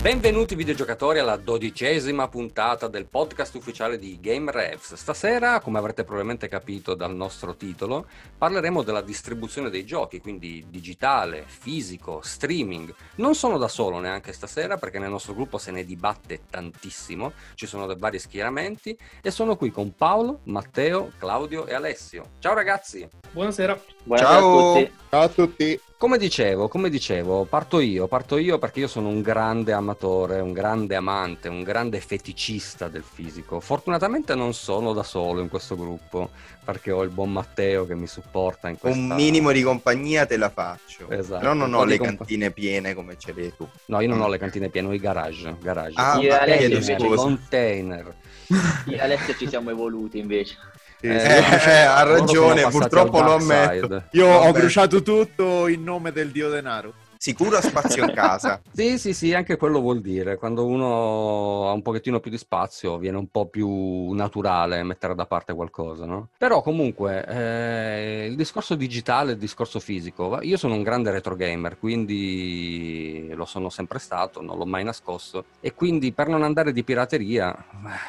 [0.00, 4.94] Benvenuti videogiocatori alla dodicesima puntata del podcast ufficiale di Game Revs.
[4.94, 8.06] Stasera, come avrete probabilmente capito dal nostro titolo,
[8.38, 12.94] parleremo della distribuzione dei giochi, quindi digitale, fisico, streaming.
[13.16, 17.66] Non sono da solo neanche stasera perché nel nostro gruppo se ne dibatte tantissimo, ci
[17.66, 22.34] sono dei vari schieramenti e sono qui con Paolo, Matteo, Claudio e Alessio.
[22.38, 23.06] Ciao ragazzi!
[23.32, 23.76] Buonasera.
[24.04, 24.58] Buonasera Ciao.
[24.58, 24.92] a tutti.
[25.10, 25.80] Ciao a tutti.
[25.98, 30.52] Come dicevo, come dicevo, parto io, parto io perché io sono un grande amatore, un
[30.52, 33.58] grande amante, un grande feticista del fisico.
[33.58, 36.30] Fortunatamente non sono da solo in questo gruppo,
[36.64, 38.96] perché ho il buon Matteo che mi supporta in questa...
[38.96, 41.10] Un minimo di compagnia te la faccio.
[41.10, 43.68] Esatto, Però non ho le compa- cantine piene come ce l'hai tu.
[43.86, 45.94] No, io non ho le cantine piene, ho i garage, garage.
[45.96, 48.14] Ah, Io e Alessio container.
[48.86, 50.58] Io e Alessio ci siamo evoluti invece.
[51.00, 54.02] Eh, eh, sono- ha ragione, purtroppo lo ammetto.
[54.12, 54.58] Io ho Vabbè.
[54.58, 56.92] bruciato tutto in nome del dio denaro.
[57.18, 58.60] Sicuro spazio in casa.
[58.78, 60.36] Sì, sì, sì, anche quello vuol dire.
[60.36, 65.26] Quando uno ha un pochettino più di spazio, viene un po' più naturale mettere da
[65.26, 66.28] parte qualcosa, no?
[66.38, 71.34] Però comunque, eh, il discorso digitale e il discorso fisico, io sono un grande retro
[71.34, 76.72] gamer, quindi lo sono sempre stato, non l'ho mai nascosto, e quindi per non andare
[76.72, 77.52] di pirateria,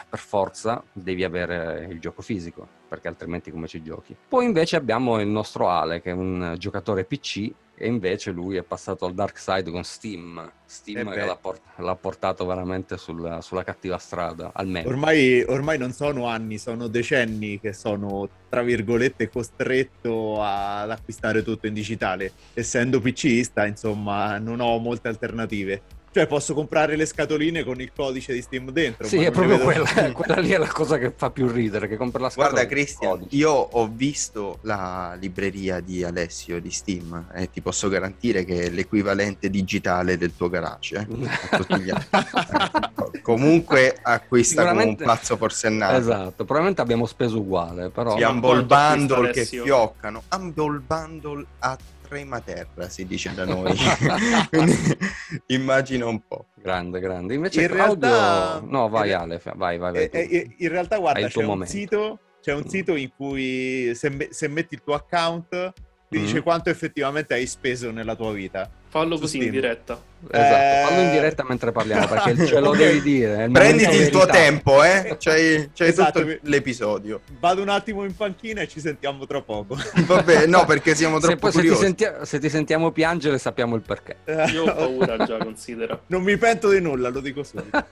[0.07, 4.16] per forza, devi avere il gioco fisico, perché altrimenti come ci giochi?
[4.27, 7.51] Poi invece abbiamo il nostro Ale, che è un giocatore PC,
[7.81, 10.52] e invece lui è passato al dark side con Steam.
[10.66, 14.89] Steam Eh che l'ha, port- l'ha portato veramente sulla, sulla cattiva strada, almeno.
[14.89, 21.67] Ormai, ormai non sono anni, sono decenni che sono, tra virgolette, costretto ad acquistare tutto
[21.67, 22.33] in digitale.
[22.53, 25.81] Essendo PCista, insomma, non ho molte alternative.
[26.11, 29.07] Cioè, posso comprare le scatoline con il codice di Steam dentro.
[29.07, 31.97] Sì, è proprio vedo- quella, quella lì è la cosa che fa più ridere, che
[31.97, 37.49] compra la scatola Guarda Cristian, io ho visto la libreria di Alessio di Steam e
[37.51, 40.97] ti posso garantire che è l'equivalente digitale del tuo garage.
[40.97, 43.22] eh, a tutti gli altri.
[43.22, 45.97] Comunque acquista come un pazzo forsennato.
[45.97, 48.17] Esatto, probabilmente abbiamo speso uguale, però...
[48.17, 50.23] Gli ma Humble Bundle che fioccano.
[50.34, 51.78] Humble Bundle a
[52.09, 53.74] trema terra, si dice da noi.
[54.50, 54.74] Quindi
[55.47, 56.47] immagina un po'.
[56.56, 57.36] Grande, grande.
[57.36, 58.09] Invece In Claudio...
[58.09, 60.03] realtà- No, vai Ale, vai, vai, vai.
[60.06, 62.68] Eh, eh, in realtà, guarda, c'è un, sito, c'è un Mm.
[62.70, 65.74] sito in cui se, se metti il tuo account
[66.09, 66.22] ti Mm.
[66.24, 68.70] dice quanto effettivamente hai speso nella tua vita.
[68.91, 70.01] Fallo così in diretta.
[70.31, 73.47] Esatto, fallo in Eh, diretta mentre parliamo, perché ce lo devi dire.
[73.51, 75.16] Prenditi il tuo tempo, eh?
[75.19, 77.22] C'hai, c'hai Esatto, tutto l'episodio.
[77.39, 79.78] Vado un attimo in panchina e ci sentiamo tra poco.
[80.07, 81.85] Vabbè, no, perché siamo Se, troppo poi se, ti curiosi.
[81.85, 84.17] sentia- se ti sentiamo piangere sappiamo il perché.
[84.51, 86.01] Io ho paura già, considera.
[86.07, 87.85] Non mi pento di nulla, lo dico subito.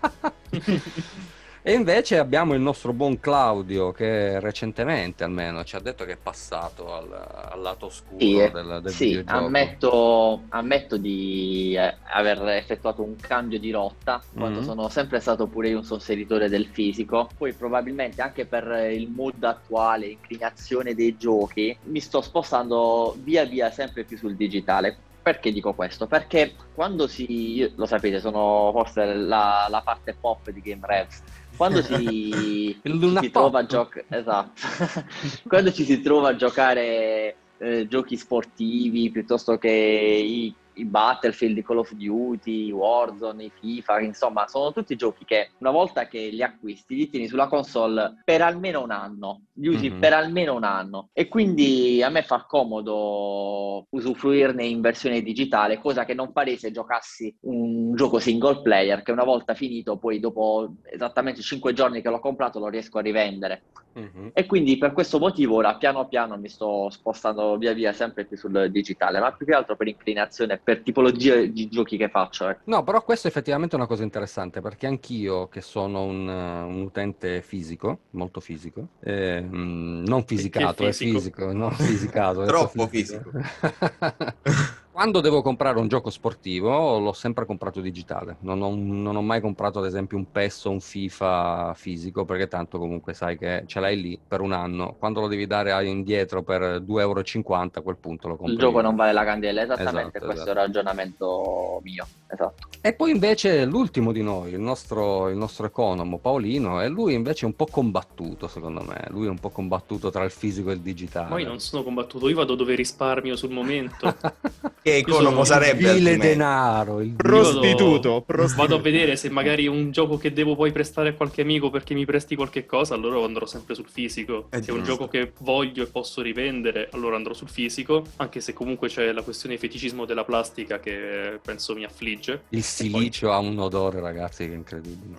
[1.68, 6.18] E invece abbiamo il nostro buon Claudio che recentemente almeno ci ha detto che è
[6.18, 12.42] passato al, al lato oscuro Sì, eh, del, del sì ammetto, ammetto di eh, aver
[12.52, 14.66] effettuato un cambio di rotta, quando Mhm.
[14.66, 17.34] sono sempre stato pure io un sostenitore del fisico.
[17.36, 23.72] Poi probabilmente anche per il mood attuale, inclinazione dei giochi, mi sto spostando via via
[23.72, 25.02] sempre più sul digitale.
[25.22, 26.08] Perché dico questo?
[26.08, 31.22] Perché quando si, lo sapete, sono forse la, la parte pop di Game Revs,
[31.58, 32.80] quando si,
[33.20, 34.62] si trova a giocare, esatto,
[35.48, 41.64] quando ci si trova a giocare eh, giochi sportivi piuttosto che i, i Battlefield, i
[41.64, 46.30] Call of Duty, i Warzone, i FIFA, insomma, sono tutti giochi che una volta che
[46.30, 50.00] li acquisti li tieni sulla console per almeno un anno, li usi Mhm.
[50.00, 51.10] per almeno un anno.
[51.14, 56.70] E quindi a me fa comodo usufruirne in versione digitale, cosa che non farei se
[56.70, 62.10] giocassi un gioco single player che una volta finito poi dopo esattamente 5 giorni che
[62.10, 63.64] l'ho comprato lo riesco a rivendere.
[63.98, 64.30] Mhm.
[64.34, 68.38] E quindi per questo motivo ora piano piano mi sto spostando via via sempre più
[68.38, 72.48] sul digitale, ma più che altro per inclinazione, per tipologia di giochi che faccio.
[72.48, 72.62] ecco.
[72.66, 76.82] No, però questo è effettivamente una cosa interessante perché anch'io, che sono un, uh, un
[76.82, 81.18] utente fisico, molto fisico, eh, non fisicato, è fisico?
[81.18, 82.88] fisico, non fisicato, ho detto Troppo
[84.98, 89.42] Quando devo comprare un gioco sportivo l'ho sempre comprato digitale, non ho, non ho mai
[89.42, 93.80] comprato ad esempio un PES o un FIFA fisico perché tanto comunque sai che ce
[93.80, 97.98] l'hai lì per un anno, quando lo devi dare indietro per 2,50 euro a quel
[97.98, 98.82] punto lo compro Il gioco io.
[98.82, 100.50] non vale la candela, esattamente Esatto, questo esatto.
[100.50, 102.08] è il ragionamento mio.
[102.26, 102.68] Esatto.
[102.82, 107.46] E poi invece l'ultimo di noi, il nostro, il nostro economo Paolino, e lui invece
[107.46, 110.74] è un po' combattuto secondo me, lui è un po' combattuto tra il fisico e
[110.74, 111.30] il digitale.
[111.30, 114.16] Ma io non sono combattuto, io vado dove risparmio sul momento.
[114.88, 116.28] Che economo sarebbe altrimenti?
[116.28, 117.02] denaro.
[117.02, 118.62] Il Prostituto, Vado- prostituto.
[118.62, 121.94] Vado a vedere se magari un gioco che devo poi prestare a qualche amico perché
[121.94, 124.48] mi presti qualche cosa, allora andrò sempre sul fisico.
[124.50, 124.92] È se è un giusto.
[124.94, 129.24] gioco che voglio e posso rivendere, allora andrò sul fisico, anche se comunque c'è la
[129.24, 134.46] questione di feticismo della plastica che penso mi affligge, Il silicio ha un odore, ragazzi,
[134.46, 135.16] che è incredibile.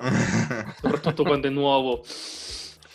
[0.81, 2.03] soprattutto quando è nuovo.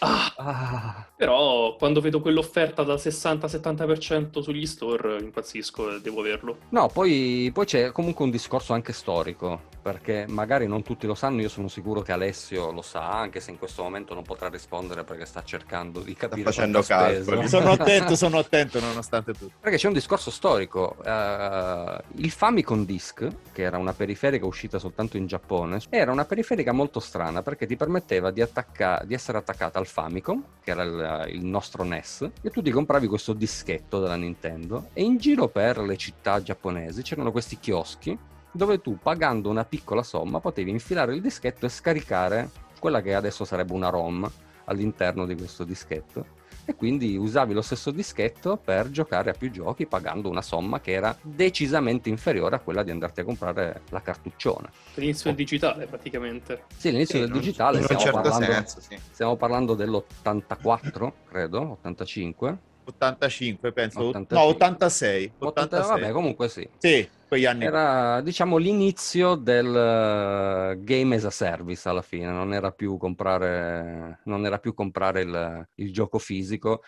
[0.06, 6.58] Ah, Ah, però quando vedo quell'offerta da 60-70% sugli store impazzisco e devo averlo.
[6.70, 11.42] No, poi, poi c'è comunque un discorso anche storico, perché magari non tutti lo sanno,
[11.42, 15.04] io sono sicuro che Alessio lo sa, anche se in questo momento non potrà rispondere
[15.04, 17.30] perché sta cercando di capire facendo ha speso.
[17.32, 17.48] calcoli.
[17.54, 19.54] Sono attento, sono attento nonostante tutto.
[19.60, 20.96] Perché c'è un discorso storico.
[21.06, 26.72] eh, il Famicom Disk, che era una periferica uscita soltanto in Giappone, era una periferica
[26.72, 31.36] molto strana perché ti permetteva di, attacca- di essere attaccata al Famicom, che era il,
[31.36, 35.78] il nostro NES, e tu ti compravi questo dischetto della Nintendo e in giro per
[35.78, 38.18] le città giapponesi c'erano questi chioschi
[38.52, 42.50] dove tu pagando una piccola somma potevi infilare il dischetto e scaricare
[42.80, 44.28] quella che adesso sarebbe una ROM
[44.66, 46.26] all'interno di questo dischetto
[46.66, 50.92] e quindi usavi lo stesso dischetto per giocare a più giochi pagando una somma che
[50.92, 54.70] era decisamente inferiore a quella di andarti a comprare la cartuccione.
[54.96, 56.64] L'inizio del digitale praticamente.
[56.76, 58.98] Sì, l'inizio Sì, del digitale in un stiamo, certo parlando, senso, sì.
[59.12, 62.58] stiamo parlando dell'84, credo, 85.
[62.86, 64.36] 85 penso, 85.
[64.36, 65.32] no 86.
[65.38, 66.02] 80, 86.
[66.02, 66.68] vabbè, comunque sì.
[66.78, 67.66] Sì, quegli anni.
[67.66, 74.20] Era diciamo l'inizio del eh, game as a service alla fine, non era più comprare,
[74.26, 76.84] non era più comprare il, il gioco fisico.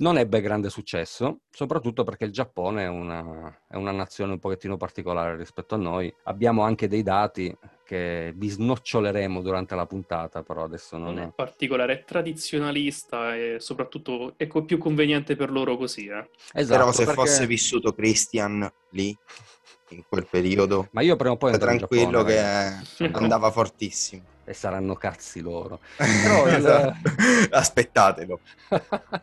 [0.00, 4.78] Non ebbe grande successo, soprattutto perché il Giappone è una, è una nazione un pochettino
[4.78, 6.10] particolare rispetto a noi.
[6.22, 7.54] Abbiamo anche dei dati
[7.84, 13.56] che vi snoccioleremo durante la puntata, però adesso non, Non è particolare, è tradizionalista e
[13.58, 16.06] soprattutto è co- più conveniente per loro così.
[16.06, 16.30] Eh.
[16.54, 19.14] Esatto, Però se perché- fosse vissuto Christian lì,
[19.94, 24.22] in quel periodo, Ma io prima o poi tranquillo Giappone, che eh, andava fortissimo.
[24.44, 25.78] E saranno cazzi loro.
[26.00, 26.94] Il- Esatto.
[27.50, 28.40] Aspettatelo.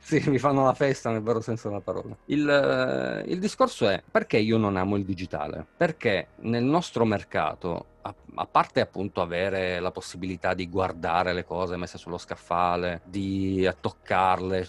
[0.00, 2.16] sì, mi fanno la festa nel vero senso della parola.
[2.26, 5.66] Il, eh, il discorso è perché io non amo il digitale?
[5.76, 11.76] Perché nel nostro mercato, a, a parte appunto avere la possibilità di guardare le cose
[11.76, 14.66] messe sullo scaffale, di toccarle,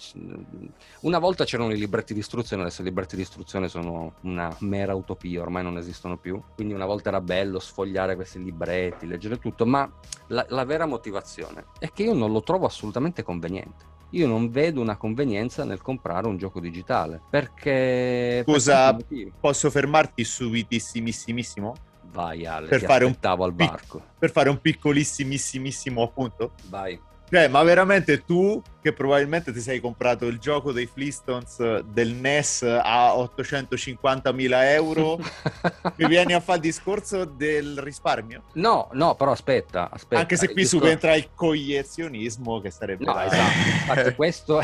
[1.01, 4.93] una volta c'erano i libretti di istruzione, adesso i libretti di istruzione sono una mera
[4.93, 6.41] utopia, ormai non esistono più.
[6.55, 9.91] Quindi una volta era bello sfogliare questi libretti, leggere tutto, ma
[10.27, 13.91] la, la vera motivazione è che io non lo trovo assolutamente conveniente.
[14.11, 18.43] Io non vedo una convenienza nel comprare un gioco digitale perché.
[18.45, 19.33] per Scusa, motivi.
[19.39, 21.73] Posso fermarti subitissimissimo?
[22.13, 24.01] Vai, Ale, per fare un aspettavo al barco.
[24.19, 26.51] Per fare un piccolissimissimo appunto?
[26.69, 26.99] Vai.
[27.33, 32.61] Cioè, ma veramente tu, che probabilmente ti sei comprato il gioco dei Flintstones del NES
[32.61, 35.17] a 850.000 euro,
[35.97, 38.43] mi vieni a fare il discorso del risparmio?
[38.53, 40.21] no, no, però aspetta, aspetta.
[40.21, 43.03] Anche se qui discor- subentra il cogliezionismo, che sarebbe...
[43.03, 43.67] No, la- esatto.
[43.67, 44.61] Infatti, questo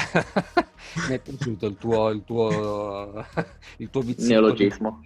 [1.08, 3.26] mi è piaciuto il tuo, il tuo,
[3.78, 4.28] il tuo vizio.
[4.28, 5.02] Neologismo.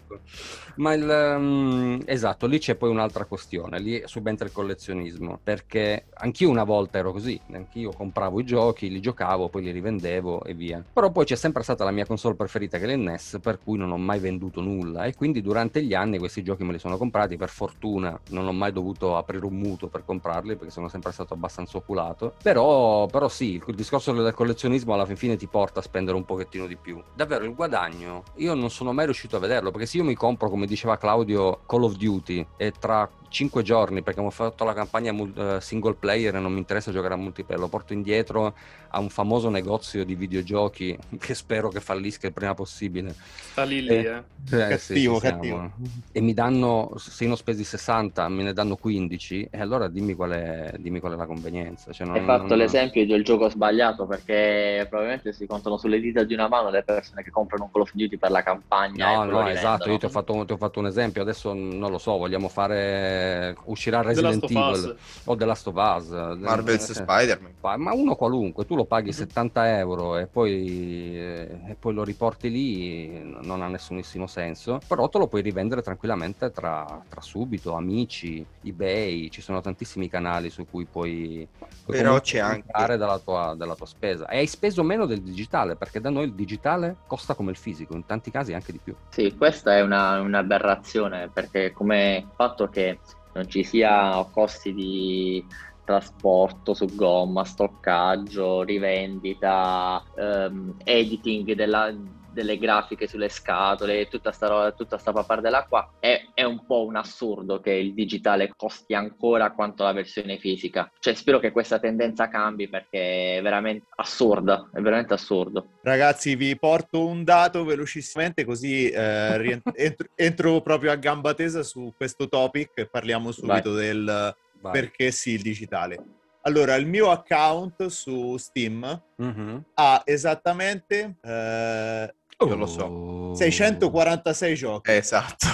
[0.75, 6.49] Ma il, ehm, esatto, lì c'è poi un'altra questione, lì subentra il collezionismo, perché anch'io
[6.49, 10.83] una volta ero così, anch'io compravo i giochi, li giocavo, poi li rivendevo e via.
[10.93, 13.77] Però poi c'è sempre stata la mia console preferita che è il NES, per cui
[13.77, 16.97] non ho mai venduto nulla e quindi durante gli anni questi giochi me li sono
[16.97, 21.11] comprati, per fortuna non ho mai dovuto aprire un mutuo per comprarli perché sono sempre
[21.11, 22.35] stato abbastanza oculato.
[22.41, 26.25] Però, però sì, il discorso del collezionismo alla fin fine ti porta a spendere un
[26.25, 27.01] pochettino di più.
[27.13, 30.49] Davvero il guadagno, io non sono mai riuscito a vederlo perché se io mi compro,
[30.49, 35.11] come diceva Claudio, Call of Duty e tra 5 giorni perché ho fatto la campagna
[35.11, 38.53] eh, single player e non mi interessa giocare a multiplayer, lo porto indietro
[38.89, 43.15] a un famoso negozio di videogiochi che spero che fallisca il prima possibile.
[43.17, 44.05] Sta lì lì, Eh.
[44.05, 44.23] eh.
[44.51, 45.37] Eh, Cattivo, siamo.
[45.37, 45.71] cattivo.
[46.11, 50.13] E mi danno, se ne ho spesi 60, me ne danno 15, e allora dimmi
[50.13, 51.91] qual è, dimmi qual è la convenienza.
[51.91, 56.23] Cioè, non- Hai fatto non- l'esempio del gioco sbagliato perché probabilmente si contano sulle dita
[56.23, 59.09] di una mano le persone che comprano un Call of Duty per la campagna.
[59.09, 59.49] e No, no, rivendono.
[59.49, 62.49] esatto, io ti ho, fatto, ti ho fatto un esempio, adesso non lo so, vogliamo
[62.49, 63.22] fare,
[63.65, 66.09] uscirà The Last Resident Evil o The Last of Us.
[66.39, 67.51] Marvel's Eh, Spider-Man.
[67.79, 69.13] Ma uno qualunque, tu lo paghi Mhm.
[69.15, 75.07] 70 euro e poi, eh, e poi lo riporti lì, non ha nessunissimo senso, però
[75.09, 80.65] te lo puoi rivendere tranquillamente tra, tra subito, amici, ebay, ci sono tantissimi canali su
[80.69, 81.47] cui puoi,
[81.85, 85.75] puoi Però c'è anche- della tua, della tua spesa e hai speso meno del digitale
[85.75, 88.93] perché da noi il digitale costa come il fisico, in tanti casi anche di più.
[89.09, 92.99] Sì, questa è una, un'aberrazione perché come il fatto che
[93.33, 95.45] non ci sia costi di
[95.83, 101.93] trasporto su gomma, stoccaggio, rivendita, ehm, editing della-
[102.33, 106.85] delle grafiche sulle scatole, tutta sta, roba, tutta sta pappardella qua, è, è un po'
[106.85, 110.91] un assurdo che il digitale costi ancora quanto la versione fisica.
[110.99, 115.67] Cioè spero che questa tendenza cambi perché è veramente assurda, è veramente assurdo.
[115.81, 121.63] Ragazzi, vi porto un dato velocissimamente così eh, rientro, entro, entro, proprio a gamba tesa
[121.63, 123.85] su questo topic e parliamo subito Vai.
[123.85, 124.71] del Vai.
[124.71, 126.21] perché sì il digitale.
[126.45, 129.57] Allora, il mio account su Steam mm-hmm.
[129.75, 132.47] ha esattamente, eh, oh.
[132.47, 134.91] io lo so, 646 giochi.
[134.91, 135.47] Esatto.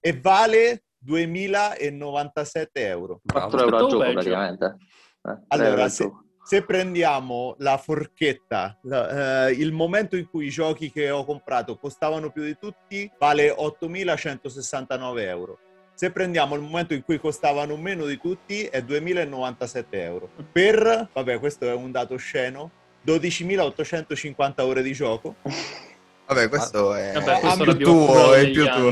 [0.00, 3.20] e vale 2097 euro.
[3.24, 4.76] 4 euro al gioco praticamente.
[5.22, 6.10] Eh, allora, se,
[6.44, 11.76] se, prendiamo la forchetta, la, eh, il momento in cui i giochi che ho comprato
[11.76, 15.58] costavano più di tutti, vale 8169 euro.
[15.94, 20.30] Se prendiamo il momento in cui costavano meno di tutti è 2.097 euro.
[20.52, 22.70] Per, vabbè questo è un dato sceno,
[23.08, 25.36] 12.850 ore di gioco.
[26.26, 28.88] Vabbè, questo è, Vabbè, questo più tuo, è più tuo.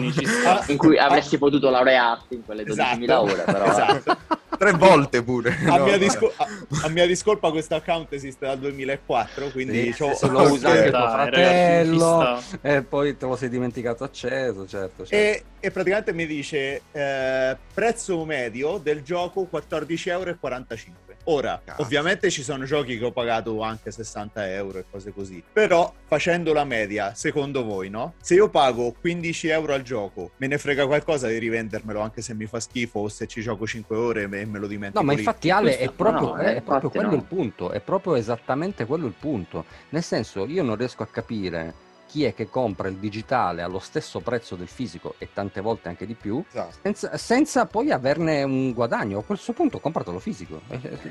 [0.68, 3.20] In cui avresti potuto laurearti in quelle 12.000 esatto.
[3.20, 3.64] ore, però.
[3.66, 4.16] Esatto.
[4.56, 5.54] Tre volte pure.
[5.66, 6.46] A, no, mia discol- a,
[6.85, 11.11] a, mia discolpa questo account esiste dal 2004, quindi sì, se lo usa anche tuo
[11.11, 15.04] fratello e poi te lo sei dimenticato acceso, certo.
[15.04, 15.14] certo.
[15.14, 21.05] E, e, praticamente mi dice eh, prezzo medio del gioco 14,45 euro.
[21.28, 21.83] Ora, Cazzo.
[21.83, 26.52] ovviamente ci sono giochi che ho pagato anche 60 euro e cose così, però facendo
[26.52, 28.14] la media, secondo voi, no?
[28.21, 32.35] Se io pago 15 euro al gioco, me ne frega qualcosa di rivendermelo anche se
[32.35, 35.00] mi fa schifo o se ci gioco 5 ore e me lo dimentico.
[35.00, 37.16] No, ma infatti Ale è proprio, no, è proprio quello no.
[37.16, 39.64] il punto, è proprio esattamente quello il punto.
[39.88, 41.75] Nel senso, io non riesco a capire
[42.16, 46.06] chi è che compra il digitale allo stesso prezzo del fisico e tante volte anche
[46.06, 46.76] di più, esatto.
[46.80, 49.18] senza, senza, poi averne un guadagno.
[49.18, 50.62] A questo punto compratelo fisico.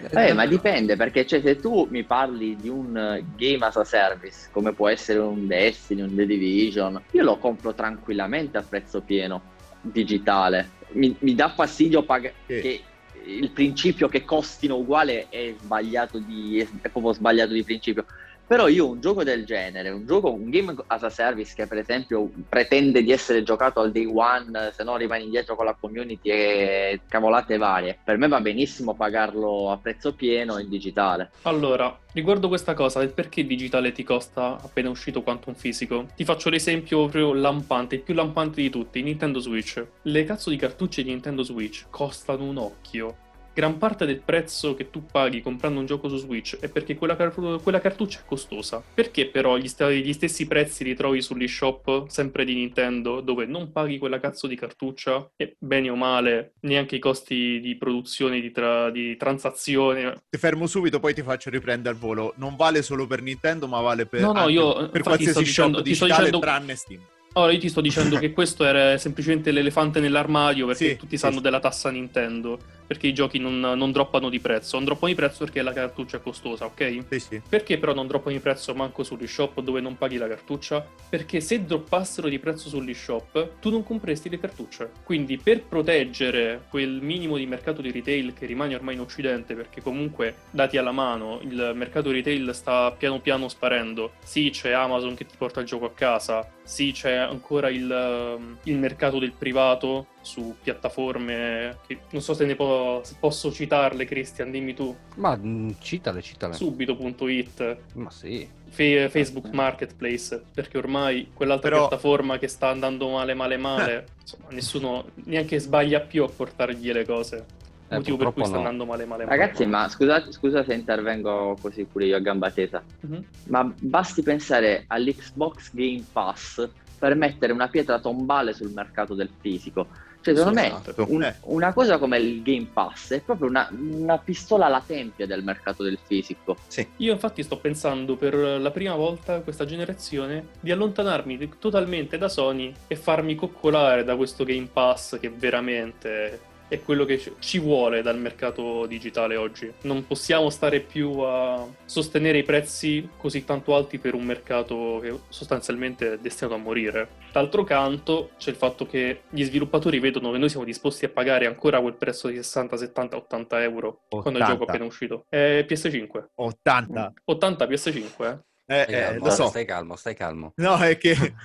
[0.10, 4.48] Eh, ma dipende, perché cioè, se tu mi parli di un game as a service,
[4.52, 9.42] come può essere un Destiny, un The Division, io lo compro tranquillamente a prezzo pieno
[9.82, 10.72] digitale.
[10.94, 12.62] Mi, mi dà fastidio pag- sì.
[12.62, 12.82] che
[13.26, 18.06] il principio che costino uguale è sbagliato di, è proprio sbagliato di principio
[18.48, 21.80] però io un gioco del genere, un gioco, un game as a service che per
[21.80, 26.30] esempio pretende di essere giocato al day one, se no rimani indietro con la community
[26.30, 31.32] e cavolate varie, per me va benissimo pagarlo a prezzo pieno in digitale.
[31.44, 36.08] Allora, riguardo questa cosa del perché il digitale ti costa appena uscito quanto un fisico,
[36.16, 39.84] ti faccio l'esempio proprio lampante, il più lampante di tutti, Nintendo Switch.
[40.04, 43.24] Le cazzo di cartucce di Nintendo Switch costano un occhio
[43.56, 47.16] gran parte del prezzo che tu paghi comprando un gioco su Switch è perché quella,
[47.16, 48.84] car- quella cartuccia è costosa.
[48.94, 53.72] Perché però gli, st- gli, stessi prezzi li trovi sull'eShop sempre di Nintendo, dove non
[53.72, 58.52] paghi quella cazzo di cartuccia e bene o male neanche i costi di produzione, di,
[58.52, 60.24] tra- di transazione.
[60.30, 62.34] Ti fermo subito, poi ti faccio riprendere al volo.
[62.36, 65.86] Non vale solo per Nintendo, ma vale per, no, no, io, per qualsiasi dicendo, shop
[65.86, 66.40] digitale dicendo...
[66.40, 67.02] tranne Steam.
[67.36, 71.38] Allora, io ti sto dicendo che questo era semplicemente l'elefante nell'armadio perché sì, tutti sanno
[71.38, 74.76] sì, della tassa Nintendo perché i giochi non, non, droppano di prezzo.
[74.76, 77.04] Non droppano di prezzo perché la cartuccia è costosa, ok?
[77.10, 77.42] Sì, sì.
[77.48, 80.86] Perché però non droppano di prezzo manco sull'eShop dove non paghi la cartuccia?
[81.10, 84.92] Perché se droppassero di prezzo sull'eShop, tu non compresti le cartucce.
[85.04, 89.82] Quindi per proteggere quel minimo di mercato di retail che rimane ormai in Occidente, perché
[89.82, 94.14] comunque, dati alla mano, il mercato retail sta piano piano sparendo.
[94.24, 98.78] Sì, c'è Amazon che ti porta il gioco a casa, sì, c'è ancora il, il
[98.78, 104.50] mercato del privato su piattaforme che non so se ne po- se posso citarle, Christian,
[104.50, 104.94] dimmi tu.
[105.16, 106.54] Ma mm, citale, citale.
[106.54, 107.78] Subito.it.
[107.94, 108.48] Ma sì.
[108.68, 111.88] Fe- Facebook Marketplace, perché ormai quell'altra Però...
[111.88, 114.12] piattaforma che sta andando male, male, male, eh.
[114.22, 117.46] insomma, nessuno neanche sbaglia più a portargli le cose.
[117.88, 118.58] Eh, motivo per cui sta no.
[118.62, 122.82] andando male male ragazzi ma scusate, scusa se intervengo così pure io a gamba tesa
[123.06, 123.22] mm-hmm.
[123.50, 126.68] ma basti pensare all'Xbox Game Pass
[126.98, 129.88] per mettere una pietra tombale sul mercato del fisico
[130.34, 131.06] cioè, secondo me esatto.
[131.10, 135.44] un, una cosa come il Game Pass è proprio una, una, pistola alla tempia del
[135.44, 136.58] mercato del fisico.
[136.68, 136.88] Sì.
[136.98, 142.74] Io infatti sto pensando per la prima volta questa generazione di allontanarmi totalmente da Sony
[142.88, 148.18] e farmi coccolare da questo Game Pass che veramente è quello che ci vuole dal
[148.18, 149.72] mercato digitale oggi.
[149.82, 155.18] Non possiamo stare più a sostenere i prezzi così tanto alti per un mercato che
[155.30, 157.24] sostanzialmente è destinato a morire.
[157.32, 161.46] D'altro canto c'è il fatto che gli sviluppatori vedono che noi siamo disposti a pagare
[161.46, 164.22] ancora quel prezzo di 60, 70, 80 euro 80.
[164.22, 165.26] quando il gioco è appena uscito.
[165.30, 166.26] È PS5.
[166.36, 167.14] 80.
[167.26, 168.40] 80 PS5, eh?
[168.68, 169.48] Eh, Stai eh, calmo, lo so.
[169.48, 170.54] stai calmo, stai calmo.
[170.56, 171.16] No, è che...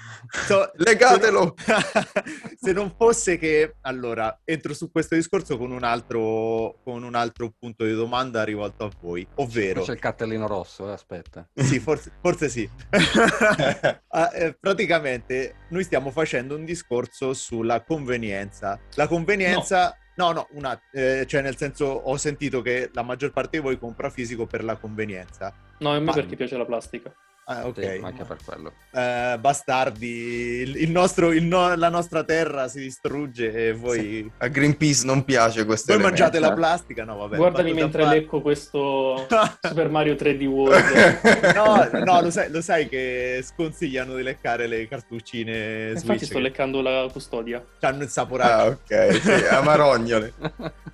[0.46, 1.54] so- Legatelo!
[2.58, 3.74] Se non fosse che...
[3.82, 8.84] Allora, entro su questo discorso con un altro, con un altro punto di domanda rivolto
[8.84, 9.82] a voi, ovvero...
[9.82, 11.46] C'è il cartellino rosso, eh, aspetta.
[11.54, 12.68] Sì, forse, forse sì.
[14.08, 18.80] Ah, eh, praticamente noi stiamo facendo un discorso sulla convenienza.
[18.94, 19.88] La convenienza...
[19.88, 19.99] No,
[20.32, 23.78] no, un att- eh, cioè nel senso ho sentito che la maggior parte di voi
[23.78, 25.52] compra fisico per la convenienza.
[25.78, 27.12] No, a me perché piace la plastica.
[27.50, 27.80] Ah, ok.
[27.80, 28.72] Sì, anche per quello.
[28.92, 34.46] Eh, bastardi, il, il nostro, il no- la nostra terra si distrugge e voi, A
[34.46, 36.22] Greenpeace non piace questo voi elemento.
[36.22, 37.02] mangiate la plastica?
[37.04, 37.36] No, vabbè.
[37.36, 38.20] Guardami battuta mentre a parte.
[38.20, 39.26] lecco questo
[39.66, 41.18] Super Mario 3D World.
[41.60, 46.34] No, no, lo sai, lo sai che sconsigliano di leccare le cartuccine Infatti Switch sto
[46.36, 47.64] che leccando la custodia.
[47.80, 48.78] hanno il saporato.
[48.94, 50.32] Ah, ok, sì, amarognole.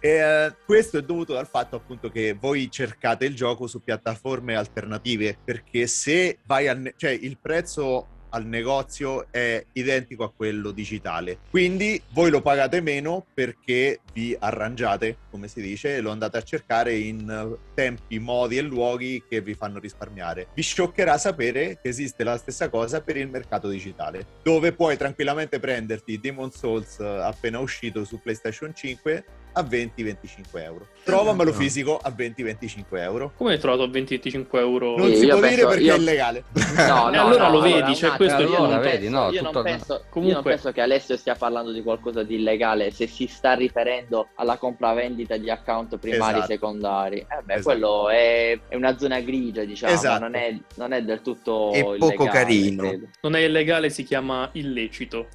[0.00, 4.54] E eh, questo è dovuto dal fatto appunto che voi cercate il gioco su piattaforme
[4.56, 10.70] alternative perché se vai al ne- cioè il prezzo al negozio è identico a quello
[10.70, 11.38] digitale.
[11.50, 16.42] Quindi voi lo pagate meno perché vi arrangiate come si dice e lo andate a
[16.42, 20.48] cercare in tempi modi e luoghi che vi fanno risparmiare.
[20.54, 25.58] Vi scioccherà sapere che esiste la stessa cosa per il mercato digitale dove puoi tranquillamente
[25.58, 29.24] prenderti Demon Souls appena uscito su PlayStation 5
[29.58, 30.86] a 20-25 euro.
[31.02, 31.56] Trovamelo No.
[31.56, 33.32] fisico a 20-25 euro.
[33.36, 34.96] Come hai trovato a 20-25 euro?
[34.96, 36.44] Non Sì, si io può dire penso- perché io- è illegale.
[36.76, 38.72] No, E allora lo vedi, cioè, attimo, questo è il io punto.
[38.72, 41.72] non Vedi, penso, no, io non tutto- penso- io non penso che Alessio stia parlando
[41.72, 46.52] di qualcosa di illegale se si sta riferendo alla compravendita di account primari e Esatto.
[46.52, 47.18] secondari.
[47.18, 47.62] Eh beh, Esatto.
[47.62, 50.20] quello è, è una zona grigia, diciamo, Esatto.
[50.20, 52.82] non, è, non è del tutto È poco illegale, carino.
[52.88, 53.06] credo.
[53.22, 55.28] Non è illegale, si chiama illecito.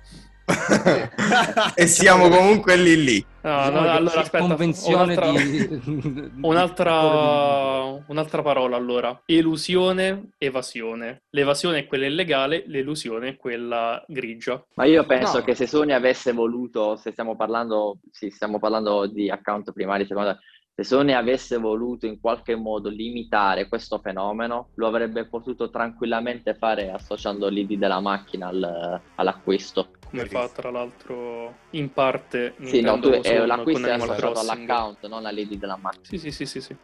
[1.76, 3.26] e siamo comunque lì lì.
[3.44, 6.32] No, no, allora aspetta, convenzione un'altra, di...
[6.42, 9.22] un'altra, un'altra parola allora.
[9.26, 11.24] Elusione, evasione.
[11.32, 14.64] L'evasione è quella illegale, l'elusione è quella grigia.
[14.76, 15.44] Ma io penso No.
[15.44, 20.38] che se Sony avesse voluto, se stiamo parlando, sì, stiamo parlando di account primari secondari,
[20.74, 26.92] se Sony avesse voluto in qualche modo limitare questo fenomeno, lo avrebbe potuto tranquillamente fare
[26.92, 29.90] associando l'ID della macchina al- all'acquisto.
[30.12, 35.08] Come fa tra l'altro in parte Sì, no, tu, eh, con- l'acquisto è associato all'account,
[35.08, 36.04] non all'ID della macchina.
[36.06, 36.76] Sì, sì, sì, sì, sì.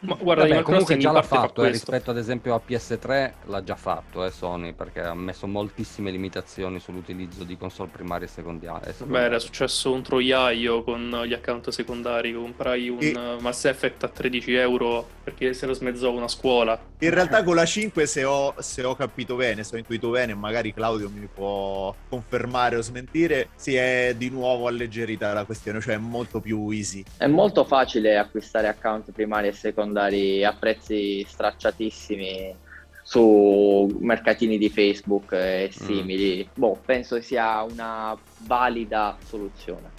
[0.00, 3.34] Ma guarda, Vabbè, comunque già l'ha parte fa fatto eh, rispetto ad esempio a PS3
[3.46, 8.30] l'ha già fatto eh, Sony perché ha messo moltissime limitazioni sull'utilizzo di console primarie e
[8.30, 8.94] secondarie.
[9.04, 12.32] Beh, era successo un troiaio con gli account secondari.
[12.32, 16.78] Comprai un E- Mass Effect a 13 euro perché se lo smezzò una scuola.
[17.00, 20.34] In realtà con la 5, se ho, se ho capito bene, se ho intuito bene,
[20.34, 25.94] magari Claudio mi può confermare o smentire, si è di nuovo alleggerita la questione, cioè
[25.94, 27.02] è molto più easy.
[27.16, 32.66] È molto facile acquistare account primari e secondari a prezzi stracciatissimi
[33.02, 36.46] su mercatini di Facebook e simili.
[36.54, 39.90] Boh, penso sia una valida soluzione.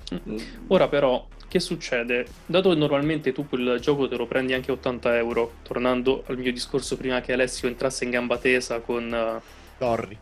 [0.68, 2.28] Ora però, che succede?
[2.46, 6.38] Dato che normalmente tu quel gioco te lo prendi anche a 80 euro, tornando al
[6.38, 9.12] mio discorso prima che Alessio entrasse in gamba tesa con...
[9.12, 9.42] eh,
[9.80, 10.18] Sorry.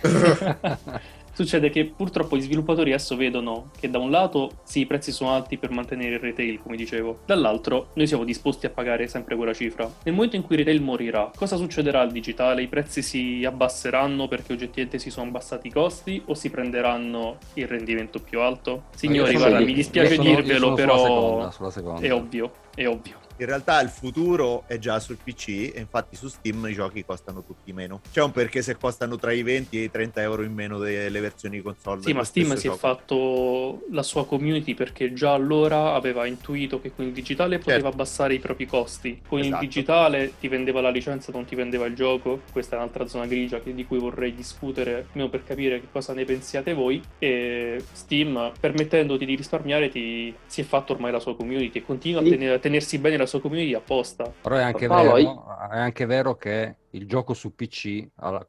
[1.34, 5.30] Succede che purtroppo gli sviluppatori adesso vedono che da un lato sì, i prezzi sono
[5.32, 9.54] alti per mantenere il retail, come dicevo, dall'altro noi siamo disposti a pagare sempre quella
[9.54, 9.90] cifra.
[10.04, 12.62] Nel momento in cui il retail morirà, cosa succederà al digitale?
[12.62, 17.66] I prezzi si abbasseranno perché oggettivamente si sono abbassati i costi o si prenderanno il
[17.66, 18.84] rendimento più alto?
[18.94, 20.98] Signori, guarda, mi dispiace sono- dirvelo, però
[21.48, 22.06] seconda, seconda.
[22.06, 23.21] è ovvio, è ovvio.
[23.38, 27.42] In realtà il futuro è già sul PC e infatti su Steam i giochi costano
[27.44, 28.00] tutti meno.
[28.12, 31.20] C'è un perché se costano tra i 20 e i 30 euro in meno delle
[31.20, 32.02] versioni console.
[32.02, 32.76] Sì, ma Steam si è gioco.
[32.76, 37.88] fatto la sua community perché già allora aveva intuito che con il digitale poteva Certo.
[37.88, 39.20] abbassare i propri costi.
[39.26, 39.54] Con Esatto.
[39.54, 42.42] il digitale ti vendeva la licenza, non ti vendeva il gioco.
[42.52, 46.12] Questa è un'altra zona grigia che- di cui vorrei discutere, almeno per capire che cosa
[46.12, 47.00] ne pensiate voi.
[47.18, 50.32] E Steam, permettendoti di risparmiare, ti...
[50.46, 52.30] si è fatto ormai la sua community e continua a, Sì.
[52.30, 54.32] tenere- a tenersi bene la sua community apposta.
[54.42, 58.06] Però è anche, Paolo, vero, è anche vero che il gioco su PC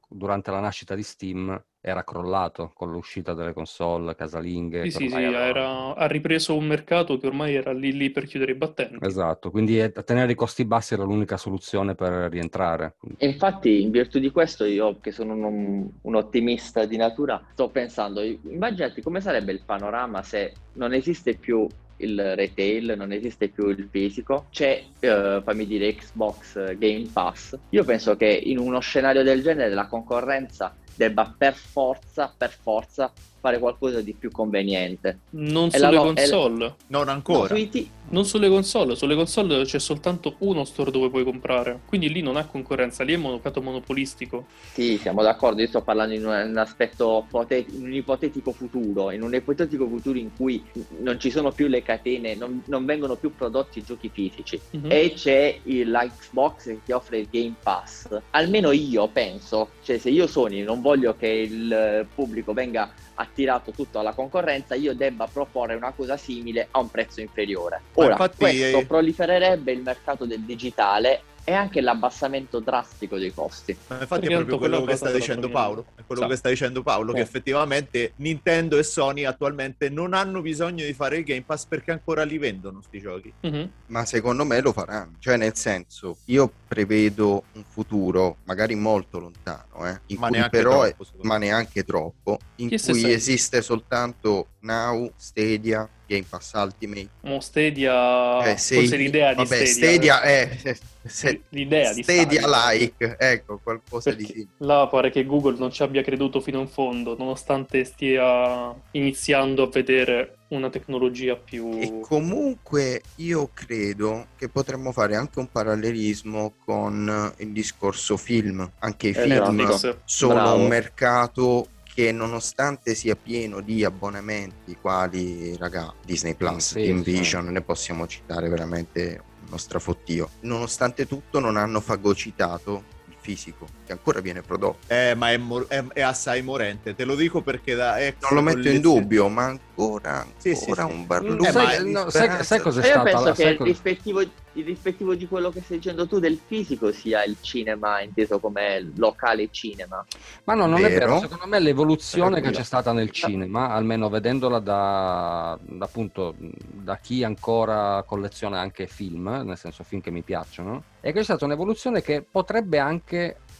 [0.09, 4.83] durante la nascita di Steam era crollato con l'uscita delle console casalinghe.
[4.83, 8.25] Sì, sì, sì, avevano- era- ha ripreso un mercato che ormai era lì lì per
[8.25, 8.99] chiudere i battenti.
[9.01, 12.95] Esatto, quindi tenere i costi bassi era l'unica soluzione per rientrare.
[13.17, 17.69] E infatti, in virtù di questo, io che sono un, un ottimista di natura, sto
[17.69, 21.67] pensando, immaginati come sarebbe il panorama se non esiste più
[22.03, 27.57] il retail, non esiste più il fisico, c'è, eh, fammi dire, Xbox Game Pass.
[27.69, 33.11] Io penso che in uno scenario del genere la concorrenza debba per forza, per forza
[33.43, 35.19] fare qualcosa di più conveniente.
[35.31, 36.75] Non È la sulle lo- console.
[36.87, 37.53] Non No, ancora.
[37.53, 42.09] sui ti- Non sulle console, sulle console c'è soltanto uno store dove puoi comprare, quindi
[42.11, 44.45] lì non ha concorrenza, lì è un mercato monopolistico.
[44.71, 48.51] Sì, siamo d'accordo, io sto parlando in un, in un aspetto, ipote- in un ipotetico
[48.51, 50.63] futuro, in un ipotetico futuro in cui
[50.99, 54.91] non ci sono più le catene, non, non vengono più prodotti giochi fisici Mhm.
[54.91, 58.07] e c'è il, la Xbox che ti offre il Game Pass.
[58.31, 63.99] Almeno io penso, cioè se io Sony non voglio che il pubblico venga attirato tutto
[63.99, 67.81] alla concorrenza, io debba proporre una cosa simile a un prezzo inferiore.
[67.93, 73.75] Ora, infatti, questo eh, prolifererebbe il mercato del digitale e anche l'abbassamento drastico dei costi.
[73.87, 75.85] Ma infatti Perché è proprio quello che sta cosa dicendo Paolo.
[75.95, 77.23] È quello che sta dicendo Paolo, che Sì.
[77.25, 82.23] effettivamente Nintendo e Sony attualmente non hanno bisogno di fare il Game Pass perché ancora
[82.23, 83.33] li vendono sti giochi.
[83.41, 83.71] Mhm.
[83.87, 89.87] Ma secondo me lo faranno, cioè nel senso, io prevedo un futuro, magari molto lontano,
[89.87, 94.47] eh, in Ma cui neanche però, troppo, ma neanche troppo, in Chi cui esiste soltanto
[94.61, 97.09] Now, Stadia, Game Pass Ultimate.
[97.21, 100.15] Mo Stadia, eh, sei- forse l'idea di vabbè, Stadia.
[100.17, 100.57] Stadia è
[101.05, 102.71] se- l'idea di Stadia Stadia.
[102.71, 104.51] like, ecco, qualcosa di Perché simile.
[104.57, 109.67] là pare che Google non ci abbia creduto fino in fondo, nonostante stia iniziando a
[109.67, 111.79] vedere una tecnologia più...
[111.81, 118.69] E comunque io credo che potremmo fare anche un parallelismo con il discorso film.
[118.79, 119.97] Anche i Eh, film Netflix.
[120.05, 120.55] sono Bravo.
[120.61, 127.61] un mercato che nonostante sia pieno di abbonamenti quali raga, Disney Plus, Sì, Invision, ne
[127.61, 130.29] possiamo citare veramente uno strafottio.
[130.41, 132.85] Nonostante tutto non hanno fagocitato
[133.23, 134.79] fisico che ancora viene prodotto.
[134.93, 138.41] Eh, ma è, mor- è- è assai morente, te lo dico perché da Non lo
[138.41, 140.91] metto in dubbio, ma ancora, Sì, sì, ancora sì.
[140.91, 144.21] un barlume Eh, sai, no, sai- sai cos'è io stata penso la- che il rispettivo,
[144.21, 148.91] il rispettivo di quello che stai dicendo tu del fisico sia il cinema inteso come
[148.97, 150.05] locale cinema.
[150.43, 151.05] Ma no, non è Vero.
[151.13, 151.19] vero.
[151.21, 157.23] Secondo me l'evoluzione che c'è stata nel cinema, almeno vedendola da, da, appunto da chi
[157.23, 162.01] ancora colleziona anche film, nel senso film che mi piacciono, è che c'è stata un'evoluzione
[162.01, 163.12] che potrebbe anche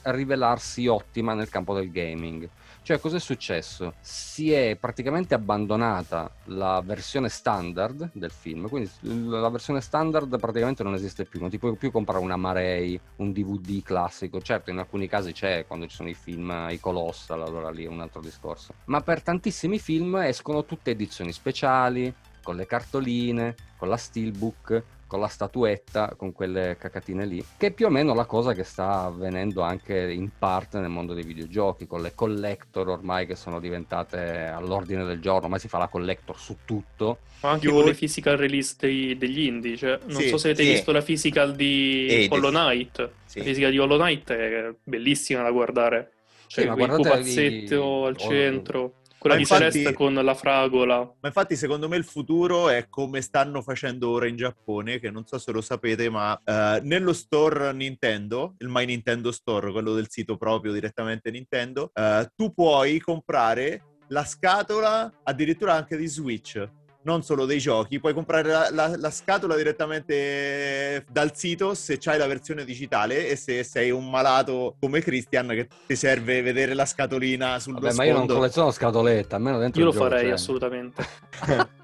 [0.04, 2.50] rivelarsi ottima nel campo del gaming.
[2.84, 3.94] Cioè, cos'è successo?
[4.02, 10.94] Si è praticamente abbandonata la versione standard del film, quindi la versione standard praticamente non
[10.94, 15.08] esiste più, non ti puoi più comprare una Marei, un DVD classico, certo in alcuni
[15.08, 18.74] casi c'è quando ci sono i film, i Colossal, allora lì è un altro discorso,
[18.86, 22.14] ma per tantissimi film escono tutte edizioni speciali,
[22.44, 27.72] con le cartoline, con la steelbook, con la statuetta, con quelle cacatine lì, che è
[27.72, 31.86] più o meno la cosa che sta avvenendo anche in parte nel mondo dei videogiochi,
[31.86, 36.36] con le collector ormai che sono diventate all'ordine del giorno, ormai si fa la collector
[36.40, 37.20] su tutto.
[37.42, 40.64] Ma anche con le physical release dei- degli indie, cioè, non Sì, so se avete
[40.64, 40.70] sì.
[40.72, 42.32] visto la physical di Edith.
[42.32, 43.12] Hollow Knight.
[43.26, 43.38] Sì.
[43.38, 46.14] La fisica di Hollow Knight è bellissima da guardare.
[46.48, 50.14] C'è Sì, ma il guardate pupazzetto i- al centro, quella Ma di infatti- Celeste con
[50.14, 50.98] la fragola.
[50.98, 55.26] Ma infatti, secondo me, il futuro è come stanno facendo ora in Giappone, che non
[55.26, 60.10] so se lo sapete, ma eh, nello store Nintendo, il My Nintendo Store, quello del
[60.10, 66.62] sito proprio direttamente Nintendo, eh, tu puoi comprare la scatola addirittura anche di Switch.
[67.06, 72.18] Non solo dei giochi, puoi comprare la, la- la scatola direttamente dal sito se c'hai
[72.18, 76.86] la versione digitale e se sei un malato come Christian che ti serve vedere la
[76.86, 78.36] scatolina sullo Vabbè, ma io non sfondo.
[78.36, 80.32] colleziono scatoletta, almeno dentro Io lo gioco farei c'è.
[80.32, 81.06] assolutamente.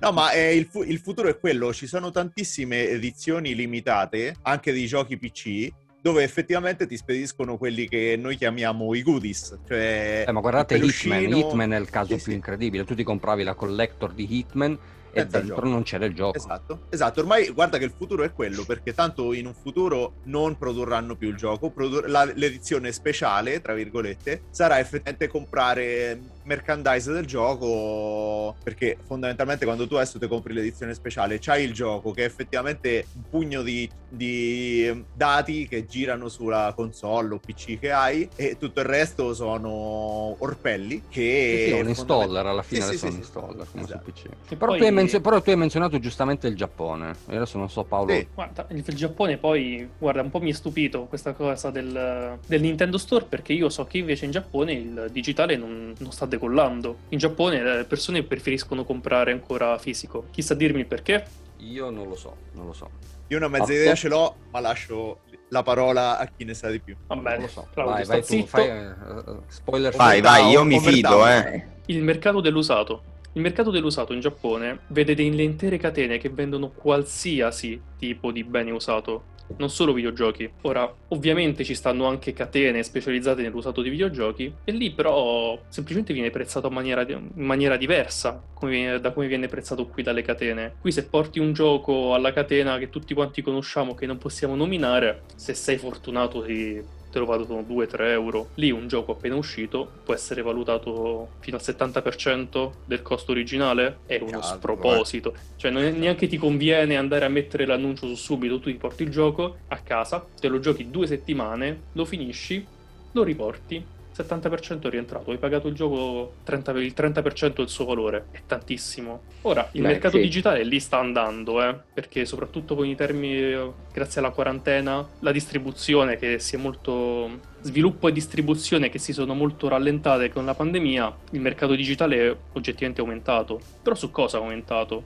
[0.00, 4.70] No, ma eh, il, fu- il futuro è quello, ci sono tantissime edizioni limitate, anche
[4.72, 5.68] di giochi PC,
[6.04, 11.26] dove effettivamente ti spediscono quelli che noi chiamiamo i goodies, cioè Eh, ma guardate Hitman,
[11.28, 12.34] Hitman è il caso Sì, più sì.
[12.34, 12.84] incredibile.
[12.84, 14.78] Tu ti compravi la collector di Hitman
[15.20, 15.68] e dentro gioco.
[15.68, 16.36] non c'era il gioco.
[16.36, 20.56] Esatto, esatto, ormai guarda che il futuro è quello, perché tanto in un futuro non
[20.56, 27.26] produrranno più il gioco, produr- la- l'edizione speciale, tra virgolette, sarà effettivamente comprare merchandise del
[27.26, 32.26] gioco, perché fondamentalmente quando tu adesso ti compri l'edizione speciale c'hai il gioco che è
[32.26, 38.56] effettivamente un pugno di, di dati che girano sulla console o PC che hai e
[38.58, 41.56] tutto il resto sono orpelli che...
[41.58, 44.02] Sì, sì, è un installer alla fine Sì, sì, sì, installer come esatto.
[44.04, 44.56] su PC.
[44.56, 47.14] Tu hai menzo- però tu hai menzionato giustamente il Giappone.
[47.26, 48.12] Adesso non so Paolo.
[48.12, 48.26] Sì.
[48.34, 52.60] Guarda, il il Giappone poi, guarda, un po' mi è stupito questa cosa del, del
[52.60, 56.96] Nintendo Store perché io so che invece in Giappone il digitale non, non sta decollando.
[57.10, 60.26] In Giappone le persone preferiscono comprare ancora fisico.
[60.30, 61.24] Chissà dirmi il perché?
[61.58, 62.90] Io non lo so, non lo so.
[63.28, 63.96] Io una mezza Ah, idea oh.
[63.96, 66.94] ce l'ho, ma lascio la parola a chi ne sa di più.
[67.06, 67.66] Vabbè, non lo so.
[67.72, 69.94] Claudio, vai, vai tu, fai eh, eh, spoiler.
[69.96, 71.66] Vai, vai, io mi fido, eh.
[71.86, 73.02] Il mercato dell'usato.
[73.36, 78.70] Il mercato dell'usato in Giappone vede delle intere catene che vendono qualsiasi tipo di bene
[78.70, 79.32] usato.
[79.56, 80.50] non solo videogiochi.
[80.62, 86.30] Ora, ovviamente ci stanno anche catene specializzate nell'usato di videogiochi e lì però semplicemente viene
[86.30, 90.76] prezzato in maniera, in maniera diversa come, da come viene prezzato qui dalle catene.
[90.80, 95.22] Qui se porti un gioco alla catena che tutti quanti conosciamo che non possiamo nominare,
[95.34, 96.82] se sei fortunato ti
[97.14, 98.48] te lo valutano 2-3 euro.
[98.54, 103.98] Lì un gioco appena uscito può essere valutato fino al 70% del costo originale.
[104.04, 105.32] È uno Cazzo, sproposito.
[105.54, 108.58] Cioè, non neanche ti conviene andare a mettere l'annuncio su subito.
[108.58, 112.66] Tu ti porti il gioco a casa, te lo giochi due settimane, lo finisci,
[113.12, 113.86] lo riporti.
[114.14, 119.22] 70% è rientrato, hai pagato il gioco 30 il 30% del suo valore, è tantissimo.
[119.42, 120.22] Ora, il Beh, mercato sì.
[120.22, 126.16] digitale lì sta andando, eh, perché soprattutto con i termini, grazie alla quarantena, la distribuzione
[126.16, 127.40] che si è molto...
[127.62, 132.36] sviluppo e distribuzione che si sono molto rallentate con la pandemia, il mercato digitale è
[132.52, 133.60] oggettivamente aumentato.
[133.82, 135.02] Però su cosa è aumentato?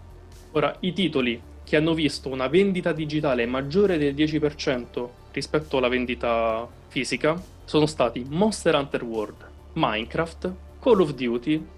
[0.53, 6.67] Ora, i titoli che hanno visto una vendita digitale maggiore del 10% rispetto alla vendita
[6.89, 11.69] fisica sono stati Monster Hunter World, Minecraft, Call of Duty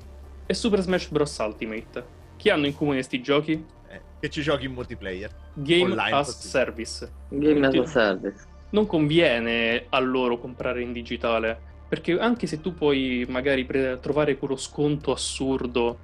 [0.47, 1.37] e Super Smash Bros.
[1.39, 2.19] Ultimate.
[2.37, 3.67] Chi hanno in comune questi giochi?
[3.89, 5.35] Eh, che ci giochi in multiplayer.
[5.55, 6.51] Game Online as possibile.
[6.51, 7.13] Service.
[7.31, 8.47] Game as service.
[8.71, 14.39] Non conviene a loro comprare in digitale, perché anche se tu puoi magari pre- trovare
[14.39, 15.99] quello sconto assurdo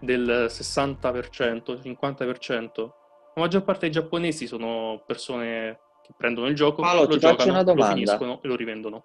[0.00, 2.90] del 60%, 50%,
[3.36, 7.84] la maggior parte dei giapponesi sono persone che prendono il gioco, Paolo, lo giocano, lo
[7.84, 9.04] finiscono e lo rivendono.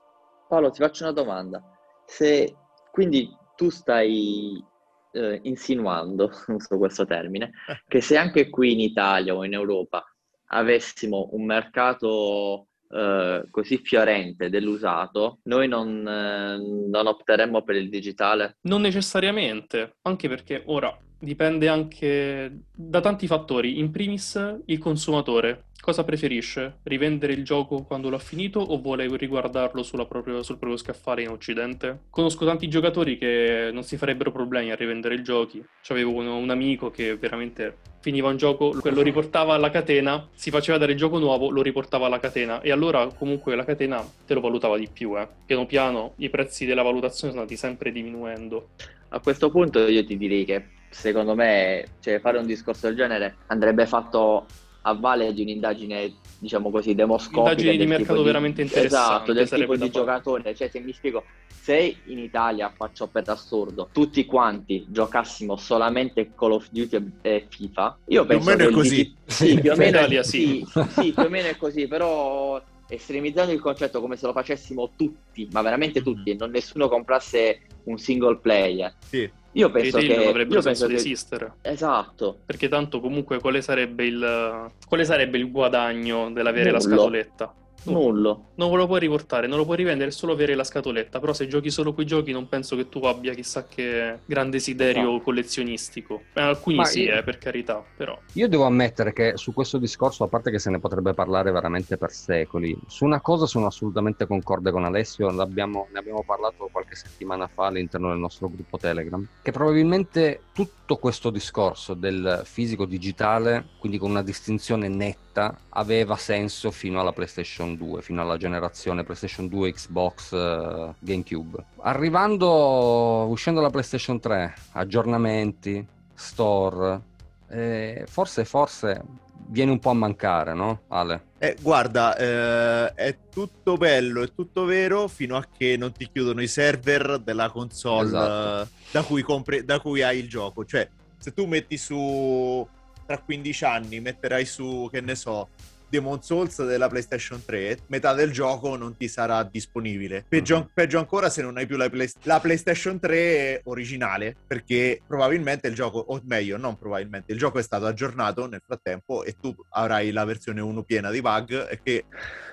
[0.54, 1.64] Paolo, ti faccio una domanda.
[2.06, 2.56] Se
[2.92, 4.64] quindi tu stai
[5.12, 7.52] eh, insinuando, uso questo termine,
[7.88, 10.06] che se anche qui in Italia o in Europa
[10.50, 18.58] avessimo un mercato eh, così fiorente dell'usato, noi non, eh, non opteremmo per il digitale?
[18.62, 23.80] Non necessariamente, anche perché ora dipende anche da tanti fattori.
[23.80, 25.70] In primis, il consumatore.
[25.84, 26.78] Cosa preferisce?
[26.84, 31.28] Rivendere il gioco quando l'ha finito o vuole riguardarlo sulla proprio- sul proprio scaffale in
[31.28, 32.04] Occidente?
[32.10, 35.62] Conosco tanti giocatori che non si farebbero problemi a rivendere i giochi.
[35.82, 40.78] C'avevo uno- un amico che veramente finiva un gioco, lo riportava alla catena, si faceva
[40.78, 44.40] dare il gioco nuovo, lo riportava alla catena e allora comunque la catena te lo
[44.40, 45.20] valutava di più.
[45.20, 45.28] Eh.
[45.46, 48.70] Piano piano i prezzi della valutazione sono andati sempre diminuendo.
[49.10, 53.36] A questo punto io ti direi che secondo me cioè, fare un discorso del genere
[53.48, 54.46] andrebbe fatto
[54.86, 57.50] a valle di un'indagine, diciamo così, demoscopica.
[57.52, 60.54] Indagini di mercato tipo veramente interessanti, Esatto, del tipo di giocatore.
[60.56, 66.52] Cioè, se mi spiego, se in Italia, faccio per assurdo, tutti quanti giocassimo solamente Call
[66.52, 68.96] of Duty e FIFA, io Più o penso meno che è così.
[68.96, 72.62] digi- Sì, più o In meno, Italia sì, sì, più o meno è così, però
[72.90, 77.62] estremizzando il concetto come se lo facessimo tutti, ma veramente tutti, e non nessuno comprasse
[77.86, 78.94] un single player.
[79.00, 79.32] Sì.
[79.54, 80.16] Io penso che...
[80.16, 81.54] non avrebbero senso di che- esistere.
[81.62, 82.40] Esatto.
[82.46, 86.96] Perché tanto comunque quale sarebbe il, quale sarebbe il guadagno dell'avere la Nullo.
[86.96, 87.54] scatoletta?
[87.92, 88.52] Nullo.
[88.56, 91.20] Non lo puoi riportare, non lo puoi rivendere, è solo avere la scatoletta.
[91.20, 95.12] Però se giochi solo quei giochi non penso che tu abbia chissà che gran desiderio
[95.12, 95.22] No.
[95.22, 96.22] collezionistico.
[96.34, 98.18] Eh, alcuni Ma sì, io- eh, per carità, però.
[98.34, 101.98] Io devo ammettere che su questo discorso, a parte che se ne potrebbe parlare veramente
[101.98, 105.88] per secoli, su una cosa sono assolutamente concorde con Alessio, ne abbiamo
[106.26, 112.42] parlato qualche settimana fa all'interno del nostro gruppo Telegram, che probabilmente tutto questo discorso del
[112.46, 118.38] fisico digitale, quindi con una distinzione netta, aveva senso fino alla PlayStation 2, fino alla
[118.38, 121.64] generazione PlayStation 2, Xbox, eh, GameCube.
[121.82, 127.02] Arrivando, uscendo la PlayStation 3, aggiornamenti, store,
[127.50, 129.02] eh, forse, forse
[129.48, 131.32] viene un po' a mancare, no, Ale?
[131.38, 136.42] Eh, guarda, eh, è tutto bello, è tutto vero fino a che non ti chiudono
[136.42, 138.70] i server della console Esatto.
[138.92, 140.66] da, cui compri- da cui hai il gioco.
[140.66, 142.66] Cioè, se tu metti su
[143.06, 145.50] tra 15 anni, metterai su, che ne so,
[145.94, 150.26] Demon Souls della PlayStation 3, metà del gioco non ti sarà disponibile.
[150.28, 150.70] Peggio, Mhm.
[150.74, 155.76] peggio ancora se non hai più la, Play- la PlayStation 3 originale, perché probabilmente il
[155.76, 160.10] gioco, o meglio, non probabilmente, il gioco è stato aggiornato nel frattempo e tu avrai
[160.12, 162.06] la versione 1 piena di bug e che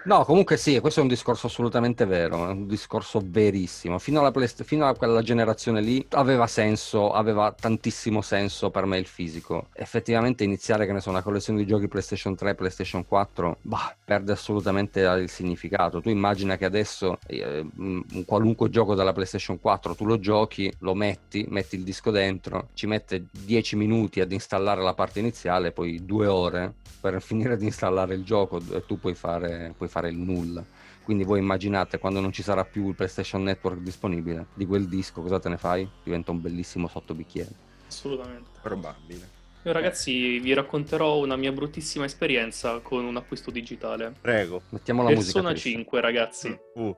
[0.02, 3.98] No, comunque sì, questo è un discorso assolutamente vero, è un discorso verissimo.
[3.98, 8.96] Fino alla, Playst- fino a quella generazione lì aveva senso, aveva tantissimo senso per me
[8.98, 9.68] il fisico.
[9.74, 13.28] Effettivamente iniziare, che ne so, una collezione di giochi PlayStation 3, PlayStation 4,
[13.62, 16.00] bah, perde assolutamente il significato.
[16.00, 20.72] Tu immagina che adesso eh, un un qualunque gioco della PlayStation 4, tu lo giochi,
[20.80, 25.72] lo metti, metti il disco dentro, ci mette 10 minuti ad installare la parte iniziale,
[25.72, 30.08] poi due ore per finire di installare il gioco e tu puoi fare, puoi fare
[30.08, 30.64] il nulla.
[31.02, 35.22] Quindi voi immaginate quando non ci sarà più il PlayStation Network disponibile di quel disco,
[35.22, 35.88] cosa te ne fai?
[36.04, 37.50] Diventa un bellissimo sottobicchiere.
[37.88, 38.50] Assolutamente.
[38.62, 39.39] Probabile.
[39.62, 44.14] Io ragazzi vi racconterò una mia bruttissima esperienza con un acquisto digitale.
[44.18, 44.62] Prego.
[44.70, 45.60] Mettiamo la Persona musica.
[45.60, 45.78] triste.
[45.78, 46.58] 5 ragazzi.
[46.76, 46.96] Uh.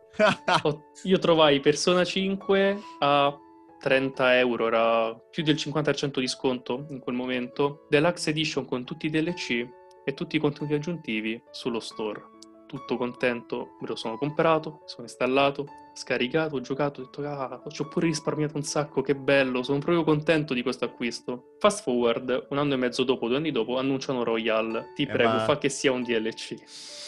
[1.05, 3.37] Io trovai Persona 5 a
[3.81, 7.87] 30 euro, era più del 50% di sconto in quel momento.
[7.89, 9.69] Deluxe Edition con tutti i DLC
[10.05, 12.32] e tutti i contenuti aggiuntivi sullo store.
[12.73, 17.83] Tutto contento, me lo sono comprato, sono installato, scaricato, ho giocato, ho detto ah, ci
[17.83, 21.53] ho pure risparmiato un sacco, che bello, sono proprio contento di questo acquisto.
[21.59, 24.93] Fast forward, un anno e mezzo dopo, due anni dopo, annunciano Royal.
[24.95, 26.55] Ti Eh, prego, ma- fa che sia un DLC.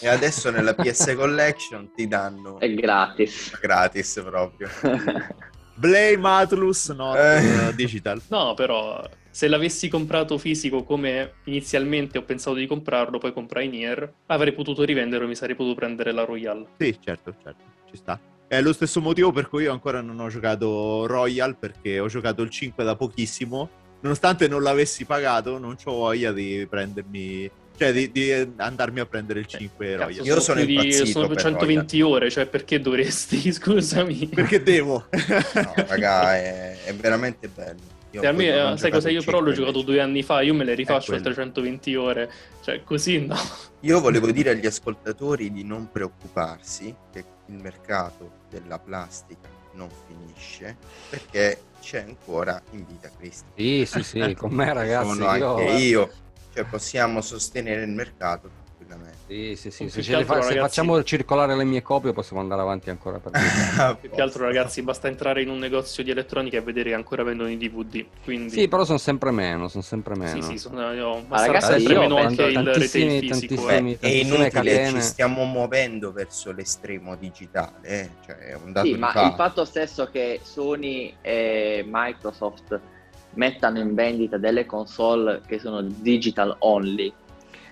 [0.02, 3.58] E adesso nella PS Collection ti danno È gratis.
[3.58, 4.68] gratis proprio.
[5.76, 7.68] Blame Atlus, not Eh.
[7.68, 8.20] uh, digital.
[8.28, 9.02] No, però
[9.34, 14.84] se l'avessi comprato fisico come inizialmente ho pensato di comprarlo, poi comprai Nier, avrei potuto
[14.84, 16.64] rivenderlo e mi sarei potuto prendere la Royal.
[16.78, 18.20] Sì, certo, certo, ci sta.
[18.46, 22.42] È lo stesso motivo per cui io ancora non ho giocato Royal, perché ho giocato
[22.42, 23.68] il 5 da pochissimo.
[24.02, 27.50] Nonostante non l'avessi pagato, non ho voglia di prendermi...
[27.76, 30.26] Cioè, di, di andarmi a prendere il 5 Cazzo, Royal.
[30.26, 34.28] Io sono impazzito sono per 120 ore, cioè perché dovresti, scusami.
[34.28, 35.06] Perché devo?
[35.10, 37.93] No, raga, è, è veramente bello.
[38.18, 39.10] A me, eh, sai giocato cosa?
[39.10, 42.30] Io però l'ho 5 giocato due anni fa, io me le rifaccio altre 120 ore,
[42.62, 43.36] cioè così no.
[43.80, 50.76] Io volevo dire agli ascoltatori di non preoccuparsi che il mercato della plastica non finisce
[51.10, 53.46] perché c'è ancora in vita Cristo.
[53.56, 55.08] Sì, sì, sì, con me ragazzi.
[55.08, 56.10] Sono io- anche io,
[56.54, 59.12] cioè possiamo sostenere il mercato tranquillamente.
[59.26, 59.84] Sì, sì, sì.
[59.84, 62.90] Più Se, ce altro, fa- se ragazzi- facciamo circolare le mie copie possiamo andare avanti
[62.90, 63.32] ancora per.
[64.00, 67.22] Più che altro ragazzi basta entrare in un negozio di elettronica e vedere che ancora
[67.22, 68.50] vendono i DVD, quindi...
[68.50, 70.40] Sì, però sono sempre meno, sono sempre meno.
[70.42, 73.54] Sì, sì, sono, io, Ma ragazzi, sempre io meno penso- anche il tantissimi- retail fisico.
[73.66, 73.96] tantissimi- eh.
[73.96, 74.90] Beh, è tantissime inutile, catene.
[75.00, 79.26] ci stiamo muovendo verso l'estremo digitale, eh, cioè è un dato Sì, di ma fatto.
[79.26, 82.80] il fatto stesso che Sony e Microsoft
[83.36, 87.12] mettano in vendita delle console che sono digital only,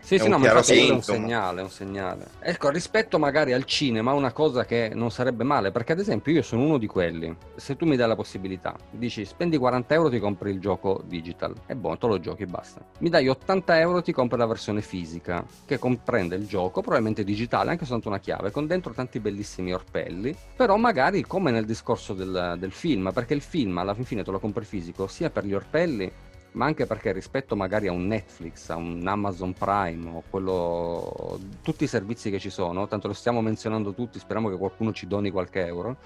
[0.04, 2.26] Sì, È sì, un no, ma infatti è un segnale, è un segnale.
[2.40, 6.42] Ecco, rispetto magari al cinema, una cosa che non sarebbe male, perché ad esempio io
[6.42, 10.18] sono uno di quelli, se tu mi dai la possibilità, dici spendi 40 euro ti
[10.18, 12.84] compri il gioco digital, e buono, te lo giochi e basta.
[12.98, 17.70] Mi dai 80 euro ti compri la versione fisica, che comprende il gioco, probabilmente digitale,
[17.70, 22.56] anche soltanto una chiave, con dentro tanti bellissimi orpelli, però magari come nel discorso del,
[22.58, 25.54] del film, perché il film alla fin fine te lo compri fisico sia per gli
[25.54, 26.10] orpelli
[26.52, 31.84] ma anche perché rispetto magari a un Netflix, a un Amazon Prime o quello, tutti
[31.84, 35.30] i servizi che ci sono, tanto lo stiamo menzionando tutti, speriamo che qualcuno ci doni
[35.30, 35.96] qualche euro,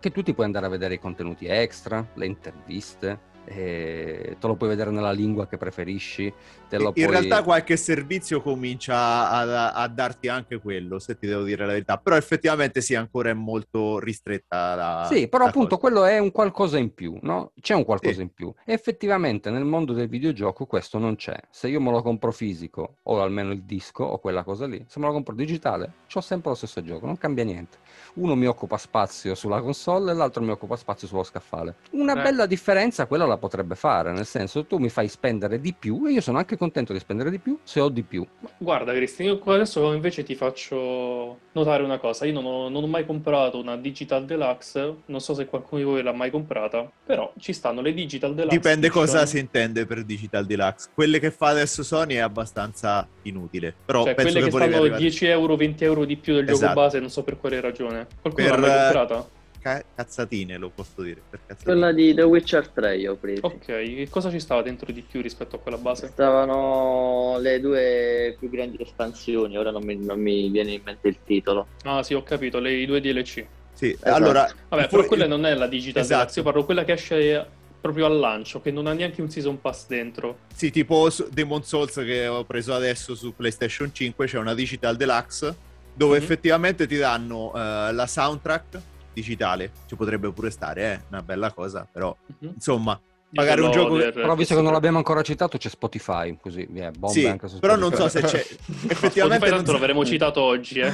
[0.00, 4.56] che tu ti puoi andare a vedere i contenuti extra, le interviste, e te lo
[4.56, 6.32] puoi vedere nella lingua che preferisci,
[6.68, 7.06] te lo In puoi...
[7.06, 11.96] realtà qualche servizio comincia a, a darti anche quello, se ti devo dire la verità.
[11.96, 15.80] Però effettivamente sì, ancora è molto ristretta la Sì, però la appunto cosa.
[15.80, 17.52] quello è un qualcosa in più, no?
[17.60, 18.20] C'è un qualcosa Sì.
[18.22, 18.52] in più.
[18.64, 21.40] E effettivamente nel mondo del videogioco questo non c'è.
[21.50, 24.98] Se io me lo compro fisico, o almeno il disco, o quella cosa lì, se
[25.00, 27.78] me lo compro digitale, ho sempre lo stesso gioco, non cambia niente.
[28.14, 31.76] Uno mi occupa spazio sulla console e l'altro mi occupa spazio sullo scaffale.
[31.92, 32.22] Una Eh.
[32.22, 36.12] bella differenza quella la potrebbe fare, nel senso tu mi fai spendere di più e
[36.12, 38.26] io sono anche contento di spendere di più se ho di più.
[38.58, 42.24] Guarda, Cristian, io adesso invece ti faccio notare una cosa.
[42.26, 45.86] Io non ho, non ho mai comprato una Digital Deluxe, non so se qualcuno di
[45.86, 48.56] voi l'ha mai comprata, però ci stanno le Digital Deluxe.
[48.56, 49.04] Dipende Edition.
[49.06, 50.90] cosa si intende per Digital Deluxe.
[50.94, 53.74] Quelle che fa adesso Sony è abbastanza inutile.
[53.84, 55.00] Però Cioè, penso quelle che che stanno arrivare.
[55.00, 56.74] 10 euro, 20 euro di più del gioco Esatto.
[56.74, 58.06] base, non so per quale ragione.
[58.20, 59.28] Qualcuno Per, l'ha mai comprata?
[59.68, 61.20] Ca- cazzatine, lo posso dire.
[61.62, 63.44] Quella di The Witcher 3 io ho preso.
[63.44, 66.08] Ok, che cosa ci stava dentro di più rispetto a quella base?
[66.08, 71.18] Stavano le due più grandi espansioni, ora non mi, non mi viene in mente il
[71.24, 71.68] titolo.
[71.82, 73.44] Ah, sì, ho capito, le, i due DLC.
[73.74, 74.14] Sì, Esatto.
[74.14, 74.50] allora...
[74.70, 76.18] Vabbè, però quella il- non è la Digital Esatto.
[76.20, 77.46] Deluxe, io parlo quella che esce
[77.80, 80.38] proprio al lancio, che non ha neanche un Season Pass dentro.
[80.54, 85.54] Sì, tipo Demon Souls che ho preso adesso su PlayStation 5, c'è una Digital Deluxe
[85.94, 86.22] dove Mhm.
[86.22, 88.80] effettivamente ti danno eh, la soundtrack
[89.20, 89.70] digitale.
[89.86, 92.52] Ci potrebbe pure stare, è una bella cosa, però Mhm.
[92.54, 93.00] insomma,
[93.30, 94.72] Magari un gioco- per Però visto che non PS3.
[94.72, 98.22] l'abbiamo ancora citato c'è Spotify, così via, bombe sì, anche su però non so se
[98.22, 98.38] c'è
[98.88, 100.90] effettivamente Spotify tanto l'avremo citato oggi, eh.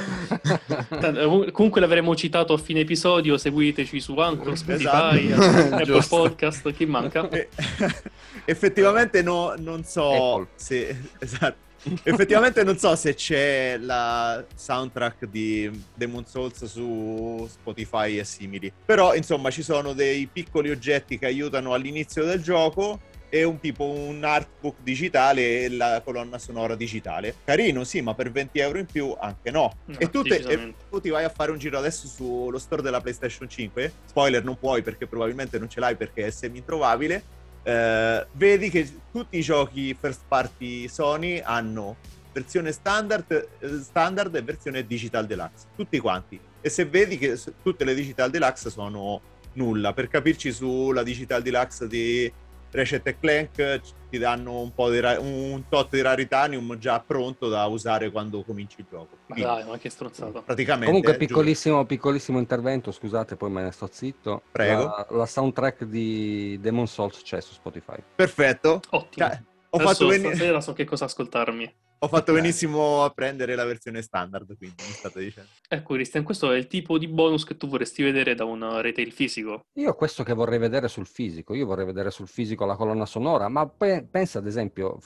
[0.99, 5.75] Tanto- Comunque l'avremo citato a fine episodio, seguiteci su Anchor, Spotify, Esatto.
[5.75, 6.03] Apple.
[6.09, 7.29] Podcast, chi manca?
[7.29, 7.47] Eh,
[8.43, 10.47] effettivamente no, non so Apple.
[10.55, 11.63] se esatto.
[12.03, 18.71] effettivamente non so se c'è la soundtrack di Demon Souls su Spotify e simili.
[18.85, 23.83] Però insomma ci sono dei piccoli oggetti che aiutano all'inizio del gioco e un tipo
[23.83, 27.35] un artbook digitale e la colonna sonora digitale.
[27.43, 29.77] Carino, sì, ma per 20 euro in più anche no.
[29.85, 32.81] No, e tu, te- e tu ti vai a fare un giro adesso sullo store
[32.81, 33.91] della PlayStation 5.
[34.05, 37.43] Spoiler, non puoi perché probabilmente non ce l'hai perché è semi introvabile.
[37.65, 41.95] Eh, vedi che tutti i giochi first party Sony hanno
[42.31, 46.39] versione standard, eh, standard e versione digital deluxe, tutti quanti.
[46.61, 49.19] E se vedi che tutte le digital deluxe sono
[49.53, 52.31] nulla, per capirci sulla digital deluxe di
[52.75, 56.99] Ratchet e Clank eh, ti danno un po' di ra- un tot di raritanium già
[56.99, 59.17] pronto da usare quando cominci il gioco.
[59.27, 60.41] Ma Quindi, dai, ma che stronzata.
[60.41, 64.43] praticamente Comunque, giochi- piccolissimo, piccolissimo intervento, scusate, poi me ne sto zitto.
[64.51, 64.83] Prego.
[64.83, 67.95] La, la soundtrack di Demon Souls c'è su Spotify.
[68.15, 68.81] Perfetto.
[68.91, 69.27] Ottimo.
[69.27, 71.73] Cioè, ho, Adesso fatto veni- stasera so che cosa ascoltarmi.
[71.97, 75.49] Ho fatto benissimo a prendere la versione standard, quindi mi state dicendo.
[75.67, 79.11] Ecco, Christian, questo è il tipo di bonus che tu vorresti vedere da un retail
[79.11, 79.65] fisico.
[79.73, 83.47] Io questo che vorrei vedere sul fisico, io vorrei vedere sul fisico la colonna sonora,
[83.47, 84.99] ma pe- pensa ad esempio,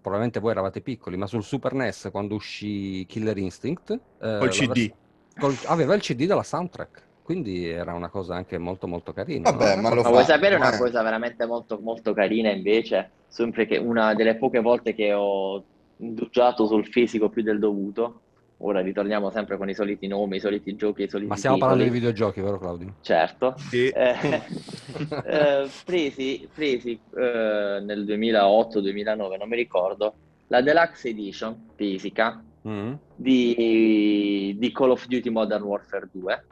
[0.00, 4.66] probabilmente voi eravate piccoli, ma sul Super NES quando uscì Killer Instinct, eh, Col CD.
[4.66, 4.92] vers-
[5.38, 9.50] col- aveva il CD della soundtrack, quindi era una cosa anche molto molto carina.
[9.50, 9.82] Vabbè, no?
[9.82, 10.78] ma lo Ma vuoi fa, sapere una eh.
[10.78, 13.12] cosa veramente molto, molto carina invece?
[13.26, 15.64] Sempre che una delle poche volte che ho
[15.98, 18.20] indugiato sul fisico più del dovuto.
[18.58, 21.82] Ora ritorniamo sempre con i soliti nomi, i soliti giochi, i soliti Ma stiamo parlando
[21.82, 22.06] di titoli.
[22.06, 22.94] videogiochi, vero Claudio?
[23.00, 23.54] Certo.
[23.56, 23.88] Sì.
[23.88, 24.14] Eh,
[25.26, 30.14] eh, presi presi eh, nel 2008-2009, non mi ricordo,
[30.48, 32.94] la Deluxe Edition fisica Mm?
[33.14, 36.46] di, di Call of Duty Modern Warfare 2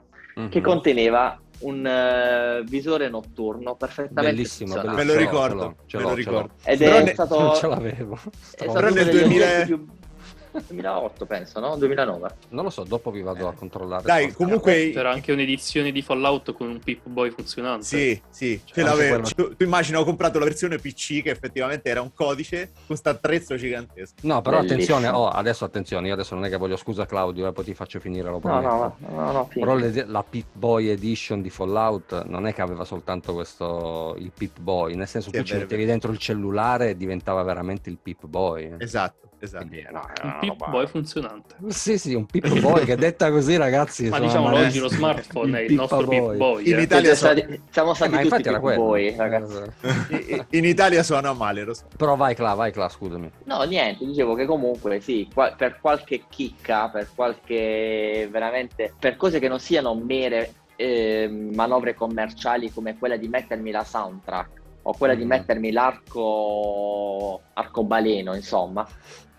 [0.51, 0.62] che Mhm.
[0.62, 5.04] conteneva un eh, visore notturno perfettamente Bellissimo, funzionante.
[5.04, 6.40] Me lo ricordo, ce l'ho, ce me l'ho, lo ce l'ho.
[6.40, 6.54] ricordo.
[6.64, 8.14] Ed Però è ne- stato, Non ce l'avevo.
[8.14, 9.86] è stato Però nel degli 2000 oggetti più...
[10.66, 11.76] 2008 penso, no?
[11.76, 12.28] 2009.
[12.50, 14.03] Non lo so, dopo vi vado a controllare.
[14.05, 14.90] Dai, comunque...
[14.92, 17.84] C'era anche un'edizione di Fallout con un Pip Boy funzionante.
[17.84, 19.20] Sì, sì, ce Anche l'avevo.
[19.20, 19.28] quello.
[19.50, 23.09] Tu, tu immagina, ho comprato la versione PC che effettivamente era un codice con questo
[23.09, 24.14] attrezzo gigantesco.
[24.22, 24.96] No, però Bellissimo.
[24.96, 27.74] attenzione, oh, adesso attenzione, io adesso non è che voglio scusa Claudio, eh, poi ti
[27.74, 28.68] faccio finire, lo No, prometto.
[28.68, 32.62] no, no, no, no, Però le- la Pip Boy Edition di Fallout non è che
[32.62, 36.90] aveva soltanto questo il Pip Boy, nel senso Sì, tu ci mettevi dentro il cellulare
[36.90, 38.74] e diventava veramente il Pip Boy.
[38.78, 39.66] Esatto, esatto.
[39.66, 41.55] Quindi, no, era Un Pip roba- Boy funzionante.
[41.68, 44.09] Sì, sì, un Pip Boy che detta così, ragazzi.
[44.09, 46.68] Ma diciamo una- oggi lo smartphone è il nostro Pip Boy.
[46.70, 46.82] In eh.
[46.82, 48.59] Italia so- stati- siamo Eh, stati ma tutti Pip.
[48.61, 49.61] Boy, ragazzi.
[50.11, 51.84] Eh, In Italia suona male, lo so.
[51.97, 53.30] Però vai Cla, vai Cla, scusami.
[53.45, 59.38] No, niente, dicevo che comunque sì, qua- per qualche chicca, per qualche veramente, per cose
[59.38, 65.14] che non siano mere eh, manovre commerciali come quella di mettermi la soundtrack o quella
[65.14, 65.28] di Mhm.
[65.28, 68.84] mettermi l'arco arcobaleno, insomma,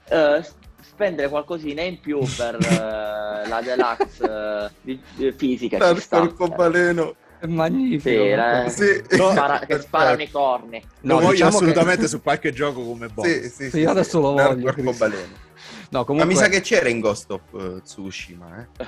[0.09, 0.43] eh,
[0.81, 6.19] spendere qualcosina in più per eh, la deluxe eh, di- di- fisica ci sta.
[6.19, 7.15] L'arcobaleno.
[7.39, 8.23] È magnifico.
[8.23, 9.01] Sì, la- Sì.
[9.05, 10.81] che, spara- che sparano i corni.
[11.01, 13.31] No, lo voglio diciamo che- assolutamente su qualche gioco come bonus.
[13.33, 14.73] Sì, sì, Sì, io adesso lo voglio.
[15.89, 16.33] No, Ma comunque...
[16.33, 18.47] mi sa che c'era in Ghost of eh, Tsushima,
[18.77, 18.83] eh.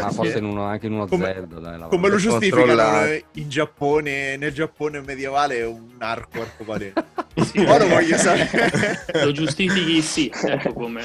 [0.00, 0.38] Ma Eh, forse sì.
[0.38, 3.48] in uno, anche in uno Come- Zelda, dai, la- Come lo Per giustificano eh, in
[3.48, 6.92] Giappone, nel Giappone medievale un arco arcobaleno.
[7.56, 7.64] Sì.
[7.64, 9.04] Ora lo voglio sapere.
[9.24, 11.02] Lo giustifichi sì, ecco come.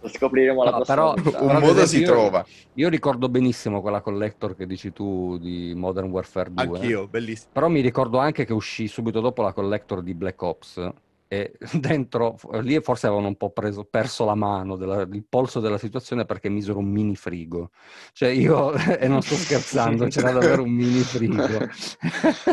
[0.00, 1.40] Lo scopriremo la No, prossima però- volta.
[1.40, 2.44] Un Però, ad modo si io- trova.
[2.74, 6.78] Io ricordo benissimo quella collector che dici tu di Modern Warfare 2.
[6.78, 7.48] Anch'io, bellissimo.
[7.52, 10.88] Però mi ricordo anche che uscì subito dopo la collector di Black Ops
[11.34, 15.78] e dentro, lì forse avevano un po' preso- perso la mano, della- il polso della
[15.78, 17.70] situazione perché misero un mini frigo.
[18.12, 21.46] Cioè io, e non sto scherzando, c'era davvero un mini frigo.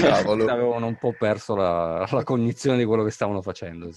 [0.00, 0.46] Cavolo.
[0.50, 3.88] Avevano un po' perso la, la cognizione di quello che stavano facendo.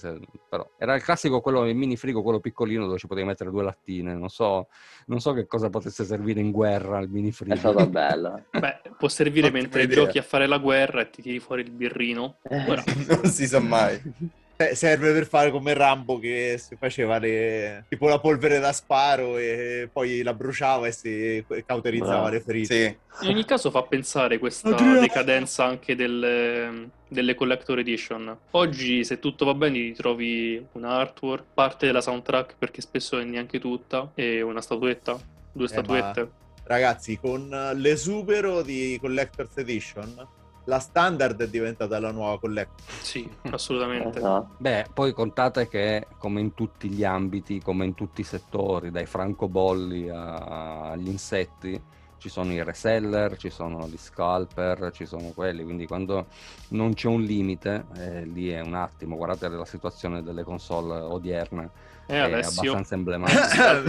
[0.48, 3.62] però era il classico, quello, il mini frigo, quello piccolino dove ci potevi mettere due
[3.62, 4.14] lattine.
[4.14, 4.68] Non so,
[5.06, 7.54] non so che cosa potesse servire in guerra il mini frigo.
[7.54, 8.44] È stato bello.
[8.50, 9.96] Beh, può servire Ottima mentre idea.
[9.96, 12.36] giochi a fare la guerra e ti tiri fuori il birrino.
[12.42, 13.81] Eh, Ora, Non si sa mai.
[13.90, 17.84] Eh, Serve per fare come Rambo che si faceva le...
[17.88, 22.28] tipo la polvere da sparo e poi la bruciava e si cauterizzava Bravo.
[22.28, 22.98] le ferite.
[23.10, 23.26] Sì.
[23.26, 25.00] in ogni caso fa pensare questa Adriano.
[25.00, 28.36] decadenza anche delle, delle collector edition.
[28.52, 33.24] Oggi, se tutto va bene, ti trovi un artwork, parte della soundtrack, perché spesso è
[33.24, 35.18] neanche tutta, e una statuetta,
[35.50, 36.30] due Eh, statuette.
[36.64, 40.24] Ragazzi, con l'esubero di Collector's Edition,
[40.64, 42.84] la standard è diventata la nuova collector.
[43.00, 44.18] Sì, assolutamente.
[44.18, 44.54] esatto.
[44.58, 49.06] Beh, poi contate che come in tutti gli ambiti, come in tutti i settori, dai
[49.06, 51.80] francobolli a- agli insetti,
[52.18, 56.26] ci sono i reseller, ci sono gli scalper, ci sono quelli, quindi quando
[56.68, 61.70] non c'è un limite, eh, lì è un attimo, guardate la situazione delle console odierne,
[62.06, 63.82] Eh, è Alessio, abbastanza emblematica.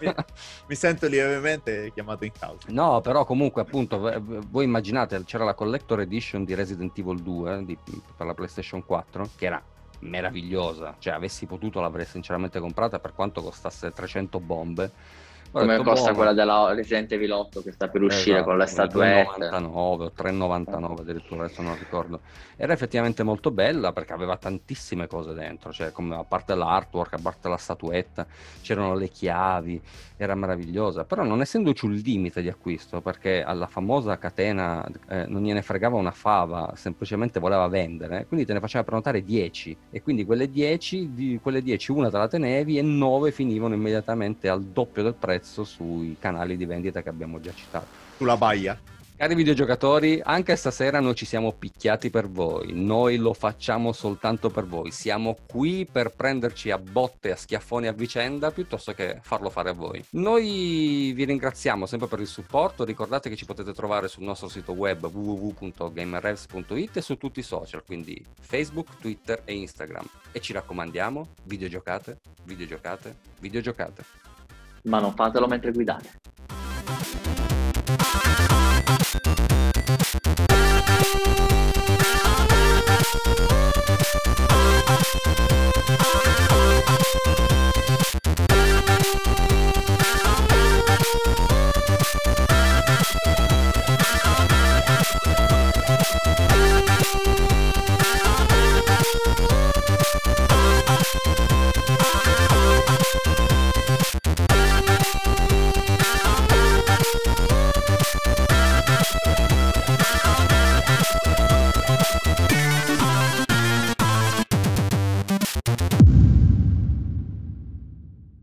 [0.00, 0.14] mi,
[0.68, 2.66] mi sento lievemente chiamato in causa.
[2.68, 3.98] No, però comunque appunto
[4.50, 7.78] voi immaginate c'era la collector edition di Resident Evil 2 di-
[8.16, 9.62] per la PlayStation 4 che era
[10.00, 14.90] meravigliosa, cioè avessi potuto l'avrei sinceramente comprata per quanto costasse 300 bombe,
[15.60, 16.16] Come costa buono.
[16.16, 19.48] quella della Resident Evil 8 che sta per uscire Esatto, con le statuette.
[19.48, 22.20] 2,99 o 3,99 addirittura, adesso non ricordo.
[22.56, 27.18] Era effettivamente molto bella perché aveva tantissime cose dentro, cioè come, a parte l'artwork, a
[27.22, 28.26] parte la statuetta,
[28.60, 29.80] c'erano le chiavi,
[30.16, 31.04] era meravigliosa.
[31.04, 35.96] Però non essendoci un limite di acquisto, perché alla famosa catena eh, non gliene fregava
[35.96, 41.14] una fava, semplicemente voleva vendere, quindi te ne faceva prenotare 10 e quindi quelle 10,
[41.14, 45.45] di quelle 10 una te la tenevi e 9 finivano immediatamente al doppio del prezzo
[45.64, 47.86] sui canali di vendita che abbiamo già citato.
[48.16, 48.78] Sulla baia.
[49.16, 54.66] Cari videogiocatori, anche stasera noi ci siamo picchiati per voi, noi lo facciamo soltanto per
[54.66, 59.70] voi, siamo qui per prenderci a botte, a schiaffoni a vicenda piuttosto che farlo fare
[59.70, 60.04] a voi.
[60.10, 64.72] Noi vi ringraziamo sempre per il supporto, ricordate che ci potete trovare sul nostro sito
[64.72, 70.06] web www.gamerrevs.it e su tutti i social, quindi Facebook, Twitter e Instagram.
[70.30, 74.25] E ci raccomandiamo, videogiocate, videogiocate, videogiocate
[74.86, 76.10] ma non fatelo mentre guidate.
[85.26, 85.45] Thank